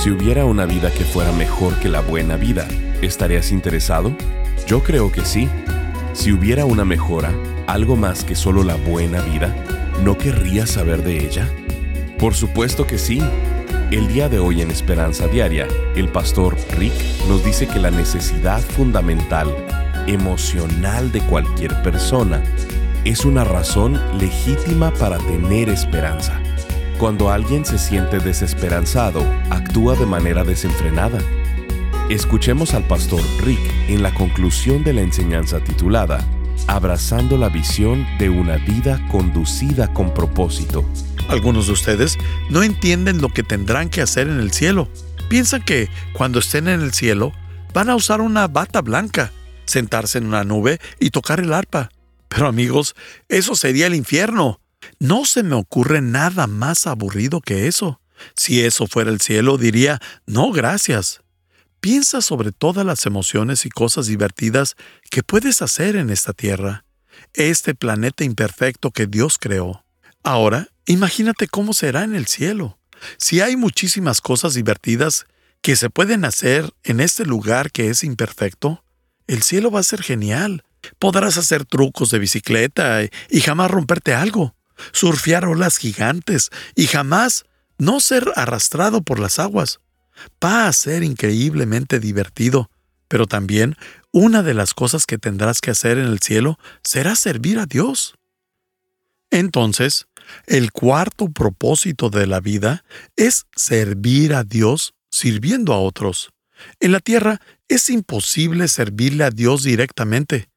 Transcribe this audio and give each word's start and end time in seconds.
Si 0.00 0.12
hubiera 0.12 0.44
una 0.44 0.64
vida 0.64 0.92
que 0.92 1.02
fuera 1.02 1.32
mejor 1.32 1.74
que 1.80 1.88
la 1.88 2.00
buena 2.00 2.36
vida, 2.36 2.68
¿estarías 3.02 3.50
interesado? 3.50 4.12
Yo 4.64 4.84
creo 4.84 5.10
que 5.10 5.24
sí. 5.24 5.48
Si 6.12 6.30
hubiera 6.30 6.64
una 6.66 6.84
mejora, 6.84 7.32
algo 7.66 7.96
más 7.96 8.22
que 8.22 8.36
solo 8.36 8.62
la 8.62 8.76
buena 8.76 9.20
vida, 9.22 9.52
¿no 10.04 10.16
querrías 10.16 10.70
saber 10.70 11.02
de 11.02 11.26
ella? 11.26 11.48
Por 12.16 12.34
supuesto 12.34 12.86
que 12.86 12.96
sí. 12.96 13.20
El 13.90 14.06
día 14.06 14.28
de 14.28 14.38
hoy 14.38 14.62
en 14.62 14.70
Esperanza 14.70 15.26
Diaria, 15.26 15.66
el 15.96 16.06
pastor 16.08 16.56
Rick 16.76 16.94
nos 17.26 17.44
dice 17.44 17.66
que 17.66 17.80
la 17.80 17.90
necesidad 17.90 18.60
fundamental, 18.60 19.52
emocional 20.06 21.10
de 21.10 21.22
cualquier 21.22 21.82
persona, 21.82 22.40
es 23.04 23.24
una 23.24 23.42
razón 23.42 24.00
legítima 24.16 24.94
para 24.94 25.18
tener 25.18 25.68
esperanza. 25.68 26.40
Cuando 26.98 27.30
alguien 27.30 27.64
se 27.64 27.78
siente 27.78 28.18
desesperanzado, 28.18 29.24
actúa 29.50 29.94
de 29.94 30.04
manera 30.04 30.42
desenfrenada. 30.42 31.20
Escuchemos 32.10 32.74
al 32.74 32.88
pastor 32.88 33.20
Rick 33.44 33.60
en 33.86 34.02
la 34.02 34.12
conclusión 34.12 34.82
de 34.82 34.94
la 34.94 35.02
enseñanza 35.02 35.60
titulada 35.60 36.26
Abrazando 36.66 37.38
la 37.38 37.50
visión 37.50 38.04
de 38.18 38.28
una 38.30 38.56
vida 38.56 39.00
conducida 39.12 39.94
con 39.94 40.12
propósito. 40.12 40.84
Algunos 41.28 41.68
de 41.68 41.74
ustedes 41.74 42.18
no 42.50 42.64
entienden 42.64 43.20
lo 43.20 43.28
que 43.28 43.44
tendrán 43.44 43.90
que 43.90 44.02
hacer 44.02 44.26
en 44.26 44.40
el 44.40 44.50
cielo. 44.50 44.88
Piensan 45.28 45.62
que 45.62 45.88
cuando 46.14 46.40
estén 46.40 46.66
en 46.66 46.80
el 46.80 46.92
cielo 46.92 47.32
van 47.72 47.90
a 47.90 47.94
usar 47.94 48.20
una 48.20 48.48
bata 48.48 48.82
blanca, 48.82 49.30
sentarse 49.66 50.18
en 50.18 50.26
una 50.26 50.42
nube 50.42 50.80
y 50.98 51.10
tocar 51.10 51.38
el 51.38 51.52
arpa. 51.52 51.90
Pero 52.28 52.48
amigos, 52.48 52.96
eso 53.28 53.54
sería 53.54 53.86
el 53.86 53.94
infierno. 53.94 54.58
No 55.00 55.24
se 55.24 55.44
me 55.44 55.54
ocurre 55.54 56.00
nada 56.00 56.48
más 56.48 56.88
aburrido 56.88 57.40
que 57.40 57.68
eso. 57.68 58.00
Si 58.34 58.62
eso 58.62 58.88
fuera 58.88 59.10
el 59.10 59.20
cielo, 59.20 59.56
diría, 59.56 60.00
no, 60.26 60.50
gracias. 60.50 61.20
Piensa 61.80 62.20
sobre 62.20 62.50
todas 62.50 62.84
las 62.84 63.06
emociones 63.06 63.64
y 63.64 63.70
cosas 63.70 64.06
divertidas 64.06 64.74
que 65.08 65.22
puedes 65.22 65.62
hacer 65.62 65.94
en 65.94 66.10
esta 66.10 66.32
tierra, 66.32 66.84
este 67.34 67.76
planeta 67.76 68.24
imperfecto 68.24 68.90
que 68.90 69.06
Dios 69.06 69.38
creó. 69.38 69.84
Ahora, 70.24 70.68
imagínate 70.86 71.46
cómo 71.46 71.74
será 71.74 72.02
en 72.02 72.16
el 72.16 72.26
cielo. 72.26 72.80
Si 73.18 73.40
hay 73.40 73.56
muchísimas 73.56 74.20
cosas 74.20 74.54
divertidas 74.54 75.26
que 75.62 75.76
se 75.76 75.90
pueden 75.90 76.24
hacer 76.24 76.72
en 76.82 76.98
este 76.98 77.24
lugar 77.24 77.70
que 77.70 77.90
es 77.90 78.02
imperfecto, 78.02 78.82
el 79.28 79.44
cielo 79.44 79.70
va 79.70 79.78
a 79.78 79.84
ser 79.84 80.02
genial. 80.02 80.64
Podrás 80.98 81.36
hacer 81.36 81.64
trucos 81.64 82.10
de 82.10 82.18
bicicleta 82.18 83.02
y 83.30 83.40
jamás 83.40 83.70
romperte 83.70 84.14
algo 84.14 84.57
surfear 84.92 85.44
olas 85.46 85.78
gigantes 85.78 86.50
y 86.74 86.86
jamás 86.86 87.44
no 87.78 88.00
ser 88.00 88.32
arrastrado 88.36 89.02
por 89.02 89.20
las 89.20 89.38
aguas. 89.38 89.80
Va 90.44 90.66
a 90.66 90.72
ser 90.72 91.02
increíblemente 91.02 92.00
divertido, 92.00 92.70
pero 93.06 93.26
también 93.26 93.76
una 94.12 94.42
de 94.42 94.54
las 94.54 94.74
cosas 94.74 95.06
que 95.06 95.18
tendrás 95.18 95.60
que 95.60 95.70
hacer 95.70 95.98
en 95.98 96.06
el 96.06 96.20
cielo 96.20 96.58
será 96.82 97.14
servir 97.14 97.58
a 97.58 97.66
Dios. 97.66 98.14
Entonces, 99.30 100.06
el 100.46 100.72
cuarto 100.72 101.30
propósito 101.30 102.10
de 102.10 102.26
la 102.26 102.40
vida 102.40 102.84
es 103.16 103.46
servir 103.54 104.34
a 104.34 104.44
Dios 104.44 104.94
sirviendo 105.10 105.72
a 105.72 105.78
otros. 105.78 106.30
En 106.80 106.92
la 106.92 107.00
tierra 107.00 107.40
es 107.68 107.88
imposible 107.90 108.68
servirle 108.68 109.24
a 109.24 109.30
Dios 109.30 109.62
directamente. 109.62 110.48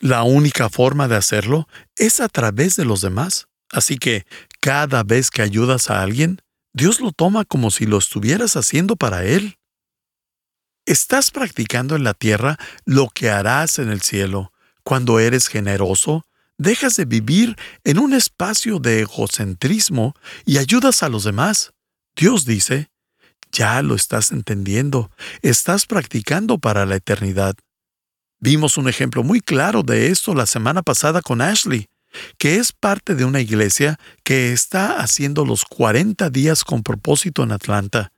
La 0.00 0.22
única 0.22 0.68
forma 0.68 1.08
de 1.08 1.16
hacerlo 1.16 1.68
es 1.96 2.20
a 2.20 2.28
través 2.28 2.76
de 2.76 2.84
los 2.84 3.00
demás. 3.00 3.48
Así 3.70 3.98
que 3.98 4.26
cada 4.60 5.02
vez 5.02 5.30
que 5.30 5.42
ayudas 5.42 5.90
a 5.90 6.02
alguien, 6.02 6.40
Dios 6.72 7.00
lo 7.00 7.12
toma 7.12 7.44
como 7.44 7.70
si 7.70 7.86
lo 7.86 7.98
estuvieras 7.98 8.56
haciendo 8.56 8.96
para 8.96 9.24
Él. 9.24 9.58
Estás 10.86 11.30
practicando 11.30 11.96
en 11.96 12.04
la 12.04 12.14
tierra 12.14 12.58
lo 12.84 13.08
que 13.08 13.30
harás 13.30 13.78
en 13.78 13.90
el 13.90 14.00
cielo. 14.00 14.52
Cuando 14.84 15.18
eres 15.18 15.48
generoso, 15.48 16.24
dejas 16.56 16.96
de 16.96 17.04
vivir 17.04 17.56
en 17.84 17.98
un 17.98 18.14
espacio 18.14 18.78
de 18.78 19.00
egocentrismo 19.00 20.14
y 20.46 20.58
ayudas 20.58 21.02
a 21.02 21.08
los 21.08 21.24
demás. 21.24 21.72
Dios 22.16 22.44
dice, 22.46 22.90
ya 23.52 23.82
lo 23.82 23.94
estás 23.94 24.32
entendiendo, 24.32 25.10
estás 25.42 25.86
practicando 25.86 26.58
para 26.58 26.86
la 26.86 26.96
eternidad. 26.96 27.56
Vimos 28.40 28.78
un 28.78 28.88
ejemplo 28.88 29.22
muy 29.22 29.40
claro 29.40 29.82
de 29.82 30.08
esto 30.08 30.34
la 30.34 30.46
semana 30.46 30.82
pasada 30.82 31.22
con 31.22 31.40
Ashley 31.40 31.88
que 32.38 32.56
es 32.56 32.72
parte 32.72 33.14
de 33.14 33.24
una 33.24 33.40
iglesia 33.40 33.98
que 34.24 34.52
está 34.52 35.00
haciendo 35.00 35.44
los 35.44 35.64
40 35.64 36.30
días 36.30 36.64
con 36.64 36.82
propósito 36.82 37.42
en 37.42 37.52
Atlanta. 37.52 38.12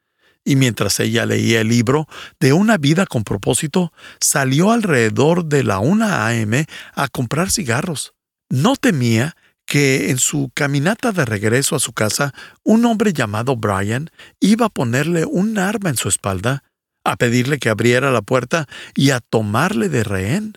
Y 0.45 0.57
mientras 0.57 1.01
ella 1.01 1.27
leía 1.27 1.61
el 1.61 1.69
libro 1.69 2.07
de 2.39 2.53
una 2.53 2.79
vida 2.79 3.07
con 3.07 3.25
propósito, 3.25 3.93
salió 4.21 4.73
alrededor 4.73 5.45
de 5.45 5.65
la 5.65 5.81
1 5.81 6.07
a.m. 6.07 6.67
a 6.95 7.09
comprar 7.09 7.51
cigarros. 7.51 8.15
No 8.49 8.77
temía 8.77 9.37
que 9.67 10.11
en 10.11 10.19
su 10.19 10.51
caminata 10.55 11.13
de 11.13 11.25
regreso 11.25 11.77
a 11.77 11.81
su 11.81 11.93
casa, 11.93 12.33
un 12.65 12.85
hombre 12.87 13.13
llamado 13.13 13.55
Brian 13.57 14.11
iba 14.41 14.67
a 14.67 14.71
ponerle 14.71 15.27
un 15.27 15.59
arma 15.59 15.91
en 15.91 15.97
su 15.97 16.09
espalda, 16.09 16.65
a 17.05 17.17
pedirle 17.17 17.59
que 17.59 17.71
abriera 17.71 18.11
la 18.11 18.23
puerta 18.23 18.69
y 18.95 19.11
a 19.11 19.21
tomarle 19.21 19.89
de 19.89 20.05
rehén. 20.05 20.55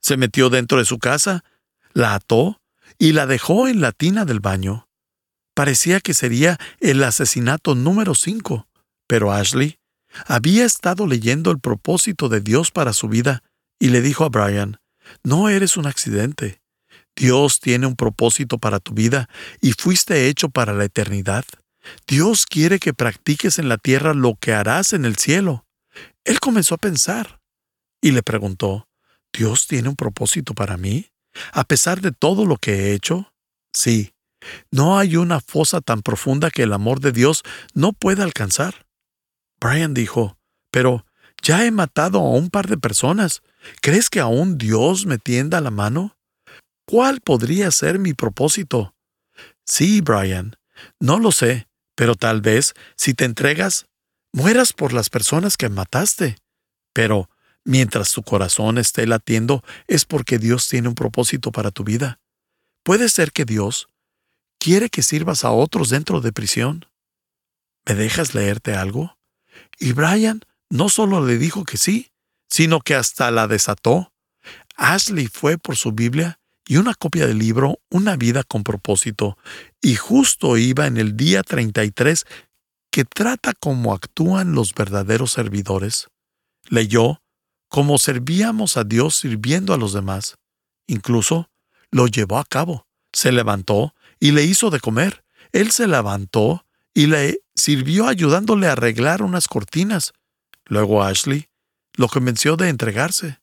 Se 0.00 0.16
metió 0.16 0.50
dentro 0.50 0.78
de 0.78 0.84
su 0.84 0.98
casa, 0.98 1.44
la 1.92 2.14
ató 2.14 2.60
y 2.98 3.12
la 3.12 3.26
dejó 3.26 3.68
en 3.68 3.80
la 3.80 3.92
tina 3.92 4.24
del 4.24 4.40
baño. 4.40 4.88
Parecía 5.54 6.00
que 6.00 6.14
sería 6.14 6.58
el 6.80 7.02
asesinato 7.02 7.74
número 7.74 8.14
cinco, 8.14 8.68
pero 9.06 9.32
Ashley 9.32 9.78
había 10.26 10.64
estado 10.64 11.06
leyendo 11.06 11.50
el 11.50 11.60
propósito 11.60 12.28
de 12.28 12.40
Dios 12.40 12.70
para 12.70 12.92
su 12.92 13.08
vida 13.08 13.42
y 13.78 13.88
le 13.88 14.00
dijo 14.00 14.24
a 14.24 14.28
Brian, 14.28 14.78
no 15.22 15.48
eres 15.48 15.76
un 15.76 15.86
accidente. 15.86 16.60
Dios 17.14 17.60
tiene 17.60 17.86
un 17.86 17.96
propósito 17.96 18.58
para 18.58 18.80
tu 18.80 18.92
vida 18.92 19.28
y 19.60 19.72
fuiste 19.72 20.28
hecho 20.28 20.50
para 20.50 20.74
la 20.74 20.84
eternidad. 20.84 21.44
Dios 22.06 22.46
quiere 22.46 22.78
que 22.78 22.94
practiques 22.94 23.58
en 23.58 23.68
la 23.68 23.78
tierra 23.78 24.12
lo 24.12 24.34
que 24.34 24.52
harás 24.52 24.92
en 24.92 25.04
el 25.04 25.16
cielo. 25.16 25.65
Él 26.26 26.40
comenzó 26.40 26.74
a 26.74 26.78
pensar 26.78 27.40
y 28.02 28.10
le 28.10 28.22
preguntó, 28.22 28.88
¿Dios 29.32 29.68
tiene 29.68 29.88
un 29.88 29.94
propósito 29.94 30.54
para 30.54 30.76
mí? 30.76 31.12
A 31.52 31.64
pesar 31.64 32.00
de 32.00 32.10
todo 32.10 32.46
lo 32.46 32.56
que 32.56 32.72
he 32.72 32.94
hecho, 32.94 33.32
sí, 33.72 34.12
no 34.72 34.98
hay 34.98 35.16
una 35.16 35.40
fosa 35.40 35.80
tan 35.80 36.02
profunda 36.02 36.50
que 36.50 36.64
el 36.64 36.72
amor 36.72 36.98
de 36.98 37.12
Dios 37.12 37.44
no 37.74 37.92
pueda 37.92 38.24
alcanzar. 38.24 38.86
Brian 39.60 39.94
dijo, 39.94 40.36
pero 40.72 41.06
ya 41.42 41.64
he 41.64 41.70
matado 41.70 42.18
a 42.18 42.30
un 42.30 42.50
par 42.50 42.66
de 42.66 42.76
personas. 42.76 43.42
¿Crees 43.80 44.10
que 44.10 44.18
aún 44.18 44.58
Dios 44.58 45.06
me 45.06 45.18
tienda 45.18 45.60
la 45.60 45.70
mano? 45.70 46.18
¿Cuál 46.86 47.20
podría 47.20 47.70
ser 47.70 48.00
mi 48.00 48.14
propósito? 48.14 48.96
Sí, 49.64 50.00
Brian, 50.00 50.56
no 50.98 51.20
lo 51.20 51.30
sé, 51.30 51.68
pero 51.94 52.16
tal 52.16 52.40
vez, 52.40 52.74
si 52.96 53.14
te 53.14 53.24
entregas, 53.24 53.86
mueras 54.32 54.72
por 54.72 54.92
las 54.92 55.10
personas 55.10 55.56
que 55.56 55.68
mataste. 55.68 56.36
Pero 56.92 57.28
Mientras 57.66 58.12
tu 58.12 58.22
corazón 58.22 58.78
esté 58.78 59.08
latiendo 59.08 59.64
es 59.88 60.04
porque 60.04 60.38
Dios 60.38 60.68
tiene 60.68 60.86
un 60.86 60.94
propósito 60.94 61.50
para 61.50 61.72
tu 61.72 61.82
vida. 61.82 62.20
Puede 62.84 63.08
ser 63.08 63.32
que 63.32 63.44
Dios 63.44 63.88
quiere 64.60 64.88
que 64.88 65.02
sirvas 65.02 65.44
a 65.44 65.50
otros 65.50 65.90
dentro 65.90 66.20
de 66.20 66.32
prisión. 66.32 66.86
¿Me 67.84 67.96
dejas 67.96 68.34
leerte 68.34 68.76
algo? 68.76 69.18
Y 69.80 69.94
Brian 69.94 70.42
no 70.70 70.88
solo 70.88 71.26
le 71.26 71.38
dijo 71.38 71.64
que 71.64 71.76
sí, 71.76 72.12
sino 72.48 72.78
que 72.78 72.94
hasta 72.94 73.32
la 73.32 73.48
desató. 73.48 74.12
Ashley 74.76 75.26
fue 75.26 75.58
por 75.58 75.74
su 75.74 75.90
Biblia 75.90 76.38
y 76.68 76.76
una 76.76 76.94
copia 76.94 77.26
del 77.26 77.38
libro 77.38 77.80
Una 77.90 78.14
vida 78.16 78.44
con 78.44 78.62
propósito, 78.62 79.36
y 79.80 79.96
justo 79.96 80.56
iba 80.56 80.86
en 80.86 80.98
el 80.98 81.16
día 81.16 81.42
33 81.42 82.26
que 82.96 83.04
trata 83.04 83.52
cómo 83.52 83.92
actúan 83.92 84.54
los 84.54 84.72
verdaderos 84.72 85.32
servidores. 85.32 86.08
Leyó 86.70 87.20
como 87.68 87.98
servíamos 87.98 88.78
a 88.78 88.84
Dios 88.84 89.16
sirviendo 89.16 89.74
a 89.74 89.76
los 89.76 89.92
demás. 89.92 90.38
Incluso 90.86 91.50
lo 91.90 92.06
llevó 92.06 92.38
a 92.38 92.46
cabo. 92.46 92.86
Se 93.12 93.32
levantó 93.32 93.94
y 94.18 94.32
le 94.32 94.44
hizo 94.44 94.70
de 94.70 94.80
comer. 94.80 95.26
Él 95.52 95.72
se 95.72 95.86
levantó 95.86 96.64
y 96.94 97.08
le 97.08 97.42
sirvió 97.54 98.08
ayudándole 98.08 98.66
a 98.66 98.72
arreglar 98.72 99.20
unas 99.20 99.46
cortinas. 99.46 100.14
Luego 100.64 101.04
Ashley 101.04 101.50
lo 101.98 102.08
convenció 102.08 102.56
de 102.56 102.70
entregarse. 102.70 103.42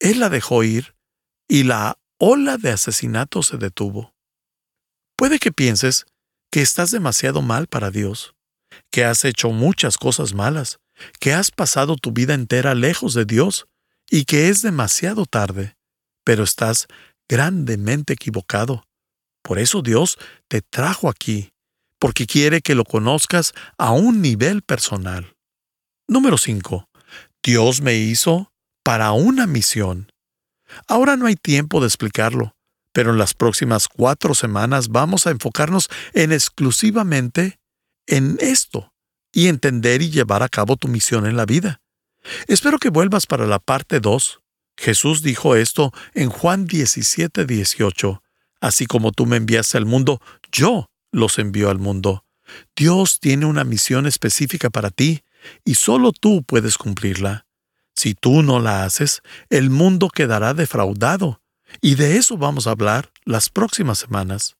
Él 0.00 0.18
la 0.18 0.30
dejó 0.30 0.64
ir 0.64 0.96
y 1.46 1.62
la 1.62 1.96
ola 2.18 2.56
de 2.56 2.72
asesinato 2.72 3.44
se 3.44 3.56
detuvo. 3.56 4.16
Puede 5.14 5.38
que 5.38 5.52
pienses 5.52 6.06
que 6.50 6.60
estás 6.60 6.90
demasiado 6.90 7.40
mal 7.40 7.68
para 7.68 7.92
Dios, 7.92 8.34
que 8.90 9.04
has 9.04 9.24
hecho 9.24 9.50
muchas 9.50 9.98
cosas 9.98 10.34
malas, 10.34 10.78
que 11.18 11.32
has 11.32 11.50
pasado 11.50 11.96
tu 11.96 12.12
vida 12.12 12.34
entera 12.34 12.74
lejos 12.74 13.14
de 13.14 13.24
Dios 13.24 13.66
y 14.10 14.24
que 14.24 14.48
es 14.48 14.62
demasiado 14.62 15.26
tarde, 15.26 15.76
pero 16.24 16.44
estás 16.44 16.86
grandemente 17.28 18.14
equivocado. 18.14 18.84
Por 19.42 19.58
eso 19.58 19.82
Dios 19.82 20.18
te 20.48 20.62
trajo 20.62 21.08
aquí, 21.08 21.52
porque 21.98 22.26
quiere 22.26 22.60
que 22.60 22.74
lo 22.74 22.84
conozcas 22.84 23.52
a 23.78 23.92
un 23.92 24.20
nivel 24.20 24.62
personal. 24.62 25.34
Número 26.08 26.36
5. 26.36 26.88
Dios 27.42 27.80
me 27.80 27.94
hizo 27.94 28.52
para 28.82 29.12
una 29.12 29.46
misión. 29.46 30.10
Ahora 30.88 31.16
no 31.16 31.26
hay 31.26 31.36
tiempo 31.36 31.80
de 31.80 31.86
explicarlo, 31.86 32.56
pero 32.92 33.12
en 33.12 33.18
las 33.18 33.34
próximas 33.34 33.86
cuatro 33.86 34.34
semanas 34.34 34.88
vamos 34.88 35.26
a 35.26 35.30
enfocarnos 35.30 35.88
en 36.12 36.32
exclusivamente 36.32 37.59
en 38.10 38.38
esto 38.40 38.92
y 39.32 39.46
entender 39.46 40.02
y 40.02 40.10
llevar 40.10 40.42
a 40.42 40.48
cabo 40.48 40.76
tu 40.76 40.88
misión 40.88 41.26
en 41.26 41.36
la 41.36 41.46
vida. 41.46 41.80
Espero 42.48 42.78
que 42.78 42.90
vuelvas 42.90 43.26
para 43.26 43.46
la 43.46 43.58
parte 43.58 44.00
2. 44.00 44.40
Jesús 44.76 45.22
dijo 45.22 45.54
esto 45.56 45.92
en 46.14 46.28
Juan 46.28 46.66
17, 46.66 47.46
18. 47.46 48.22
Así 48.60 48.86
como 48.86 49.12
tú 49.12 49.26
me 49.26 49.36
enviaste 49.36 49.78
al 49.78 49.86
mundo, 49.86 50.20
yo 50.52 50.90
los 51.12 51.38
envío 51.38 51.70
al 51.70 51.78
mundo. 51.78 52.24
Dios 52.76 53.20
tiene 53.20 53.46
una 53.46 53.64
misión 53.64 54.06
específica 54.06 54.70
para 54.70 54.90
ti 54.90 55.22
y 55.64 55.76
solo 55.76 56.12
tú 56.12 56.42
puedes 56.42 56.76
cumplirla. 56.76 57.46
Si 57.94 58.14
tú 58.14 58.42
no 58.42 58.58
la 58.60 58.84
haces, 58.84 59.22
el 59.50 59.70
mundo 59.70 60.08
quedará 60.08 60.52
defraudado. 60.52 61.42
Y 61.80 61.94
de 61.94 62.16
eso 62.16 62.36
vamos 62.36 62.66
a 62.66 62.72
hablar 62.72 63.12
las 63.24 63.48
próximas 63.48 63.98
semanas. 63.98 64.56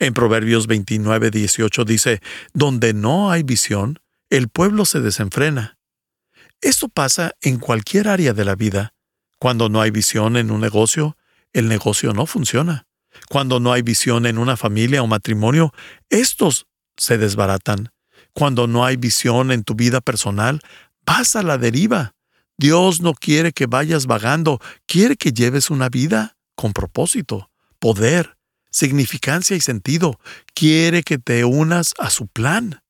En 0.00 0.14
Proverbios 0.14 0.66
29, 0.66 1.30
18 1.30 1.84
dice, 1.84 2.22
Donde 2.54 2.94
no 2.94 3.30
hay 3.30 3.42
visión, 3.42 4.00
el 4.30 4.48
pueblo 4.48 4.86
se 4.86 5.00
desenfrena. 5.00 5.78
Esto 6.62 6.88
pasa 6.88 7.36
en 7.42 7.58
cualquier 7.58 8.08
área 8.08 8.32
de 8.32 8.46
la 8.46 8.56
vida. 8.56 8.94
Cuando 9.38 9.68
no 9.68 9.82
hay 9.82 9.90
visión 9.90 10.38
en 10.38 10.50
un 10.50 10.62
negocio, 10.62 11.18
el 11.52 11.68
negocio 11.68 12.14
no 12.14 12.24
funciona. 12.24 12.86
Cuando 13.28 13.60
no 13.60 13.74
hay 13.74 13.82
visión 13.82 14.24
en 14.24 14.38
una 14.38 14.56
familia 14.56 15.02
o 15.02 15.06
matrimonio, 15.06 15.74
estos 16.08 16.66
se 16.96 17.18
desbaratan. 17.18 17.90
Cuando 18.32 18.66
no 18.66 18.86
hay 18.86 18.96
visión 18.96 19.52
en 19.52 19.64
tu 19.64 19.74
vida 19.74 20.00
personal, 20.00 20.60
vas 21.04 21.36
a 21.36 21.42
la 21.42 21.58
deriva. 21.58 22.14
Dios 22.56 23.02
no 23.02 23.12
quiere 23.12 23.52
que 23.52 23.66
vayas 23.66 24.06
vagando, 24.06 24.60
quiere 24.86 25.16
que 25.16 25.32
lleves 25.32 25.68
una 25.68 25.90
vida 25.90 26.38
con 26.54 26.72
propósito, 26.72 27.50
poder, 27.78 28.38
significancia 28.70 29.56
y 29.56 29.60
sentido. 29.60 30.18
Quiere 30.54 31.02
que 31.02 31.18
te 31.18 31.44
unas 31.44 31.94
a 31.98 32.10
su 32.10 32.26
plan. 32.26 32.82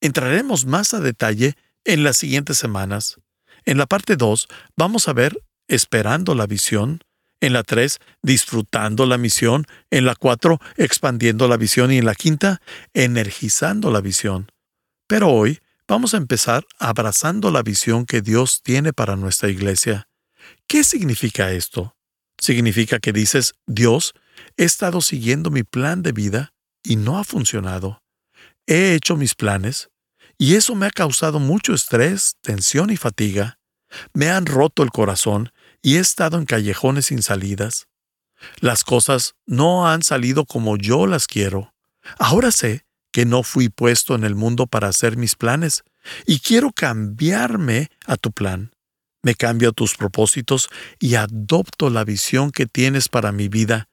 Entraremos 0.00 0.66
más 0.66 0.94
a 0.94 1.00
detalle 1.00 1.54
en 1.84 2.04
las 2.04 2.16
siguientes 2.16 2.58
semanas. 2.58 3.16
En 3.64 3.78
la 3.78 3.86
parte 3.86 4.16
2 4.16 4.48
vamos 4.76 5.08
a 5.08 5.12
ver 5.12 5.42
esperando 5.68 6.34
la 6.34 6.46
visión, 6.46 7.00
en 7.40 7.52
la 7.52 7.62
3, 7.62 7.98
disfrutando 8.22 9.06
la 9.06 9.18
misión. 9.18 9.66
En 9.90 10.06
la 10.06 10.14
4, 10.14 10.60
expandiendo 10.76 11.46
la 11.46 11.56
visión. 11.58 11.92
Y 11.92 11.98
en 11.98 12.06
la 12.06 12.14
quinta, 12.14 12.62
energizando 12.94 13.90
la 13.90 14.00
visión. 14.00 14.50
Pero 15.06 15.28
hoy 15.28 15.60
vamos 15.86 16.14
a 16.14 16.16
empezar 16.16 16.64
abrazando 16.78 17.50
la 17.50 17.62
visión 17.62 18.06
que 18.06 18.22
Dios 18.22 18.62
tiene 18.62 18.94
para 18.94 19.16
nuestra 19.16 19.50
iglesia. 19.50 20.08
¿Qué 20.66 20.84
significa 20.84 21.52
esto? 21.52 21.94
Significa 22.44 22.98
que 22.98 23.14
dices, 23.14 23.54
Dios, 23.66 24.12
he 24.58 24.64
estado 24.64 25.00
siguiendo 25.00 25.50
mi 25.50 25.62
plan 25.62 26.02
de 26.02 26.12
vida 26.12 26.52
y 26.82 26.96
no 26.96 27.18
ha 27.18 27.24
funcionado. 27.24 28.02
He 28.66 28.92
hecho 28.92 29.16
mis 29.16 29.34
planes 29.34 29.88
y 30.36 30.54
eso 30.54 30.74
me 30.74 30.84
ha 30.84 30.90
causado 30.90 31.40
mucho 31.40 31.72
estrés, 31.72 32.36
tensión 32.42 32.90
y 32.90 32.98
fatiga. 32.98 33.58
Me 34.12 34.28
han 34.28 34.44
roto 34.44 34.82
el 34.82 34.90
corazón 34.90 35.52
y 35.80 35.96
he 35.96 36.00
estado 36.00 36.36
en 36.36 36.44
callejones 36.44 37.06
sin 37.06 37.22
salidas. 37.22 37.88
Las 38.60 38.84
cosas 38.84 39.36
no 39.46 39.88
han 39.88 40.02
salido 40.02 40.44
como 40.44 40.76
yo 40.76 41.06
las 41.06 41.26
quiero. 41.26 41.72
Ahora 42.18 42.52
sé 42.52 42.84
que 43.10 43.24
no 43.24 43.42
fui 43.42 43.70
puesto 43.70 44.14
en 44.14 44.22
el 44.22 44.34
mundo 44.34 44.66
para 44.66 44.88
hacer 44.88 45.16
mis 45.16 45.34
planes, 45.34 45.82
y 46.26 46.40
quiero 46.40 46.72
cambiarme 46.72 47.88
a 48.04 48.18
tu 48.18 48.32
plan. 48.32 48.73
Me 49.24 49.34
cambio 49.34 49.70
a 49.70 49.72
tus 49.72 49.96
propósitos 49.96 50.68
y 51.00 51.14
adopto 51.14 51.88
la 51.88 52.04
visión 52.04 52.50
que 52.50 52.66
tienes 52.66 53.08
para 53.08 53.32
mi 53.32 53.48
vida. 53.48 53.88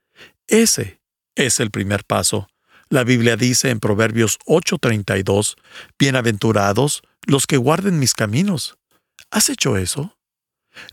Ese 0.45 0.99
es 1.35 1.61
el 1.61 1.71
primer 1.71 2.03
paso. 2.03 2.49
La 2.89 3.05
Biblia 3.05 3.37
dice 3.37 3.69
en 3.69 3.79
Proverbios 3.79 4.39
8:32, 4.45 5.55
Bienaventurados 5.97 7.01
los 7.25 7.47
que 7.47 7.55
guarden 7.55 7.97
mis 7.97 8.13
caminos. 8.13 8.75
¿Has 9.31 9.47
hecho 9.47 9.77
eso? 9.77 10.17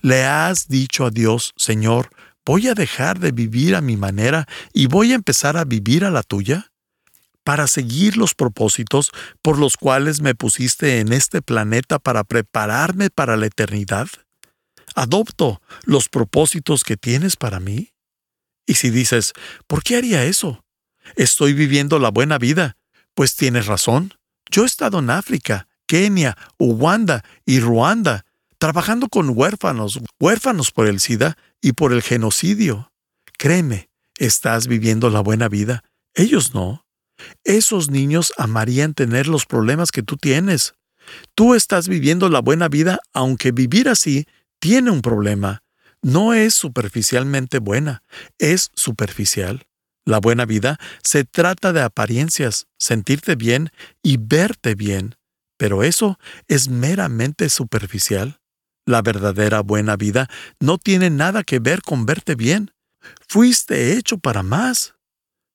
¿Le 0.03 0.25
has 0.25 0.69
dicho 0.69 1.07
a 1.07 1.11
Dios, 1.11 1.53
Señor, 1.57 2.11
voy 2.47 2.69
a 2.69 2.75
dejar 2.75 3.19
de 3.19 3.33
vivir 3.33 3.75
a 3.75 3.81
mi 3.81 3.97
manera 3.97 4.47
y 4.73 4.87
voy 4.87 5.11
a 5.11 5.17
empezar 5.17 5.57
a 5.57 5.65
vivir 5.65 6.05
a 6.05 6.13
la 6.13 6.23
tuya? 6.23 6.71
Para 7.43 7.67
seguir 7.67 8.17
los 8.17 8.37
propósitos 8.37 9.11
por 9.43 9.59
los 9.59 9.77
cuales 9.77 10.21
me 10.21 10.37
pusiste 10.37 11.01
en 11.01 11.13
este 11.13 11.43
planeta 11.43 11.99
para 11.99 12.23
prepararme 12.23 13.11
para 13.11 13.37
la 13.37 13.47
eternidad? 13.47 14.07
¿Adopto 14.99 15.63
los 15.85 16.09
propósitos 16.09 16.83
que 16.83 16.97
tienes 16.97 17.37
para 17.37 17.61
mí? 17.61 17.93
Y 18.67 18.75
si 18.75 18.91
dices, 18.91 19.33
¿por 19.69 19.85
qué 19.85 19.95
haría 19.95 20.25
eso? 20.25 20.65
Estoy 21.15 21.53
viviendo 21.53 22.01
la 22.01 22.11
buena 22.11 22.37
vida. 22.37 22.77
Pues 23.15 23.37
tienes 23.37 23.67
razón. 23.67 24.15
Yo 24.51 24.65
he 24.65 24.67
estado 24.67 24.99
en 24.99 25.11
África, 25.11 25.69
Kenia, 25.87 26.37
Uganda 26.59 27.25
y 27.47 27.61
Ruanda 27.61 28.25
trabajando 28.59 29.09
con 29.09 29.31
huérfanos, 29.33 30.01
huérfanos 30.19 30.73
por 30.73 30.89
el 30.89 30.99
SIDA 30.99 31.37
y 31.61 31.75
por 31.75 31.93
el 31.93 32.03
genocidio. 32.03 32.91
Créeme, 33.39 33.91
estás 34.17 34.67
viviendo 34.67 35.11
la 35.11 35.21
buena 35.21 35.49
vida. 35.49 35.85
Ellos 36.15 36.55
no. 36.55 36.85
Esos 37.45 37.89
niños 37.89 38.33
amarían 38.37 38.95
tener 38.95 39.29
los 39.29 39.47
problemas 39.47 39.93
que 39.93 40.03
tú 40.03 40.17
tienes. 40.17 40.75
Tú 41.37 41.55
estás 41.55 41.87
viviendo 41.87 42.29
la 42.29 42.41
buena 42.41 42.69
vida, 42.69 42.99
aunque 43.13 43.53
vivir 43.53 43.89
así 43.89 44.27
tiene 44.61 44.91
un 44.91 45.03
problema. 45.03 45.63
No 46.03 46.33
es 46.35 46.55
superficialmente 46.55 47.59
buena, 47.59 48.03
es 48.39 48.71
superficial. 48.75 49.67
La 50.05 50.21
buena 50.21 50.47
vida 50.47 50.79
se 51.03 51.25
trata 51.25 51.73
de 51.73 51.83
apariencias, 51.83 52.67
sentirte 52.79 53.35
bien 53.35 53.71
y 54.03 54.17
verte 54.17 54.75
bien, 54.75 55.17
pero 55.59 55.83
eso 55.83 56.19
es 56.47 56.69
meramente 56.69 57.51
superficial. 57.51 58.41
La 58.87 59.03
verdadera 59.03 59.61
buena 59.61 59.97
vida 59.97 60.31
no 60.61 60.79
tiene 60.79 61.11
nada 61.11 61.43
que 61.43 61.59
ver 61.59 61.83
con 61.83 62.07
verte 62.07 62.37
bien. 62.37 62.73
Fuiste 63.29 63.93
hecho 63.93 64.17
para 64.17 64.43
más. 64.43 64.95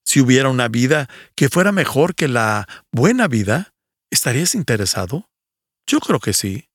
Si 0.04 0.20
hubiera 0.20 0.50
una 0.50 0.68
vida 0.68 1.08
que 1.34 1.48
fuera 1.48 1.72
mejor 1.72 2.14
que 2.14 2.28
la 2.28 2.68
buena 2.92 3.26
vida, 3.26 3.74
¿estarías 4.10 4.54
interesado? 4.54 5.28
Yo 5.86 5.98
creo 5.98 6.20
que 6.20 6.32
sí. 6.32 6.68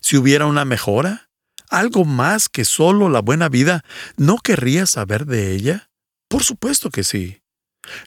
Si 0.00 0.16
hubiera 0.16 0.46
una 0.46 0.64
mejora, 0.64 1.27
algo 1.70 2.04
más 2.04 2.48
que 2.48 2.64
solo 2.64 3.08
la 3.08 3.20
buena 3.20 3.48
vida, 3.48 3.84
¿no 4.16 4.38
querrías 4.38 4.90
saber 4.90 5.26
de 5.26 5.54
ella? 5.54 5.90
Por 6.28 6.44
supuesto 6.44 6.90
que 6.90 7.04
sí. 7.04 7.42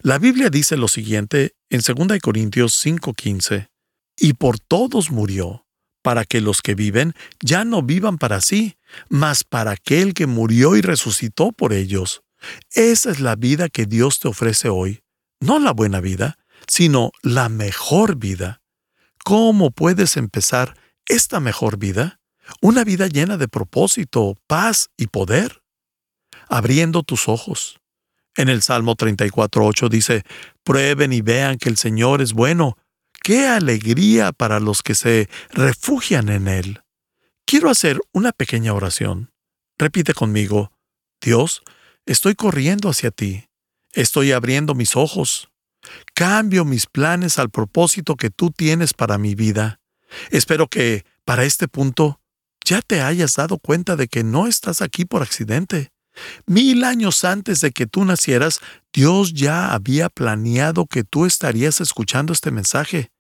La 0.02 0.20
Biblia 0.20 0.50
dice 0.50 0.78
lo 0.78 0.88
siguiente 0.88 1.56
en 1.70 1.82
2 1.82 2.20
Corintios 2.22 2.74
5:15, 2.86 3.70
y 4.18 4.34
por 4.34 4.60
todos 4.60 5.12
murió, 5.12 5.66
para 6.04 6.26
que 6.26 6.42
los 6.42 6.62
que 6.62 6.76
viven 6.76 7.14
ya 7.42 7.66
no 7.66 7.82
vivan 7.82 8.18
para 8.18 8.42
sí, 8.42 8.78
mas 9.10 9.44
para 9.44 9.72
aquel 9.72 10.14
que 10.14 10.28
murió 10.28 10.76
y 10.76 10.82
resucitó 10.82 11.52
por 11.52 11.74
ellos. 11.74 12.22
Esa 12.74 13.12
es 13.12 13.20
la 13.20 13.36
vida 13.36 13.70
que 13.70 13.86
Dios 13.86 14.20
te 14.20 14.28
ofrece 14.28 14.70
hoy, 14.70 15.02
no 15.40 15.60
la 15.60 15.72
buena 15.74 16.02
vida, 16.02 16.38
sino 16.68 17.12
la 17.22 17.50
mejor 17.50 18.16
vida. 18.16 18.62
¿Cómo 19.24 19.72
puedes 19.72 20.18
empezar 20.18 20.76
esta 21.06 21.40
mejor 21.40 21.78
vida? 21.78 22.21
Una 22.62 22.84
vida 22.84 23.08
llena 23.08 23.38
de 23.38 23.48
propósito, 23.48 24.38
paz 24.48 24.90
y 24.98 25.08
poder. 25.08 25.62
Abriendo 26.48 27.04
tus 27.04 27.28
ojos. 27.28 27.80
En 28.36 28.50
el 28.50 28.62
Salmo 28.62 28.96
34.8 28.96 29.90
dice, 29.90 30.24
Prueben 30.64 31.14
y 31.14 31.22
vean 31.22 31.58
que 31.58 31.70
el 31.70 31.78
Señor 31.78 32.22
es 32.22 32.34
bueno, 32.34 32.78
¡Qué 33.24 33.46
alegría 33.48 34.32
para 34.32 34.60
los 34.60 34.82
que 34.82 34.96
se 34.96 35.30
refugian 35.52 36.30
en 36.30 36.48
Él! 36.48 36.82
Quiero 37.46 37.70
hacer 37.70 38.00
una 38.14 38.32
pequeña 38.32 38.74
oración. 38.74 39.32
Repite 39.78 40.14
conmigo, 40.14 40.72
Dios, 41.22 41.62
estoy 42.08 42.34
corriendo 42.34 42.90
hacia 42.90 43.12
ti. 43.12 43.46
Estoy 43.94 44.32
abriendo 44.32 44.74
mis 44.74 44.96
ojos. 44.96 45.50
Cambio 46.16 46.66
mis 46.66 46.88
planes 46.88 47.38
al 47.38 47.52
propósito 47.52 48.16
que 48.16 48.32
tú 48.32 48.50
tienes 48.50 48.94
para 48.94 49.20
mi 49.20 49.36
vida. 49.36 49.80
Espero 50.32 50.68
que, 50.68 51.06
para 51.24 51.44
este 51.44 51.68
punto, 51.68 52.21
ya 52.66 52.82
te 52.82 53.02
hayas 53.02 53.36
dado 53.36 53.58
cuenta 53.58 53.96
de 53.96 54.08
que 54.08 54.24
no 54.24 54.48
estás 54.48 54.82
aquí 54.82 55.06
por 55.06 55.22
accidente. 55.22 55.92
Mil 56.46 56.84
años 56.84 57.24
antes 57.24 57.62
de 57.62 57.72
que 57.72 57.88
tú 57.88 58.06
nacieras, 58.06 58.60
Dios 58.94 59.34
ya 59.34 59.74
había 59.74 60.10
planeado 60.10 60.86
que 60.86 61.04
tú 61.04 61.26
estarías 61.26 61.82
escuchando 61.82 62.34
este 62.34 62.52
mensaje, 62.52 63.12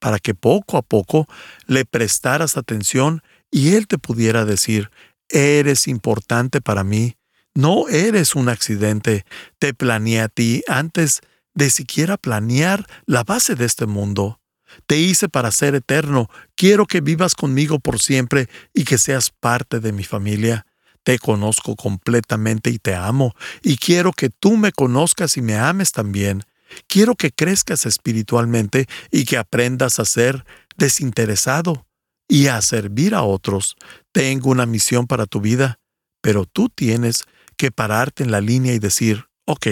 para 0.00 0.18
que 0.18 0.34
poco 0.34 0.76
a 0.76 0.82
poco 0.82 1.26
le 1.66 1.84
prestaras 1.84 2.56
atención 2.56 3.22
y 3.50 3.74
Él 3.74 3.86
te 3.86 3.98
pudiera 3.98 4.44
decir, 4.44 4.90
eres 5.28 5.86
importante 5.86 6.60
para 6.60 6.82
mí, 6.82 7.16
no 7.54 7.88
eres 7.88 8.34
un 8.34 8.48
accidente, 8.48 9.24
te 9.58 9.74
planeé 9.74 10.22
a 10.22 10.28
ti 10.28 10.62
antes 10.66 11.20
de 11.54 11.70
siquiera 11.70 12.16
planear 12.16 12.86
la 13.06 13.24
base 13.24 13.54
de 13.54 13.66
este 13.66 13.86
mundo. 13.86 14.41
Te 14.86 14.98
hice 14.98 15.28
para 15.28 15.50
ser 15.50 15.74
eterno, 15.74 16.28
quiero 16.54 16.86
que 16.86 17.00
vivas 17.00 17.34
conmigo 17.34 17.78
por 17.78 18.00
siempre 18.00 18.48
y 18.74 18.84
que 18.84 18.98
seas 18.98 19.30
parte 19.30 19.80
de 19.80 19.92
mi 19.92 20.04
familia. 20.04 20.66
Te 21.02 21.18
conozco 21.18 21.74
completamente 21.76 22.70
y 22.70 22.78
te 22.78 22.94
amo, 22.94 23.34
y 23.62 23.76
quiero 23.76 24.12
que 24.12 24.30
tú 24.30 24.56
me 24.56 24.72
conozcas 24.72 25.36
y 25.36 25.42
me 25.42 25.56
ames 25.56 25.92
también. 25.92 26.44
Quiero 26.86 27.16
que 27.16 27.32
crezcas 27.32 27.86
espiritualmente 27.86 28.86
y 29.10 29.24
que 29.24 29.36
aprendas 29.36 29.98
a 29.98 30.04
ser 30.04 30.44
desinteresado 30.76 31.86
y 32.28 32.46
a 32.46 32.62
servir 32.62 33.14
a 33.14 33.22
otros. 33.22 33.76
Tengo 34.12 34.50
una 34.50 34.64
misión 34.64 35.06
para 35.06 35.26
tu 35.26 35.40
vida, 35.40 35.80
pero 36.20 36.46
tú 36.46 36.68
tienes 36.68 37.24
que 37.56 37.70
pararte 37.70 38.22
en 38.22 38.30
la 38.30 38.40
línea 38.40 38.72
y 38.72 38.78
decir, 38.78 39.26
ok, 39.44 39.66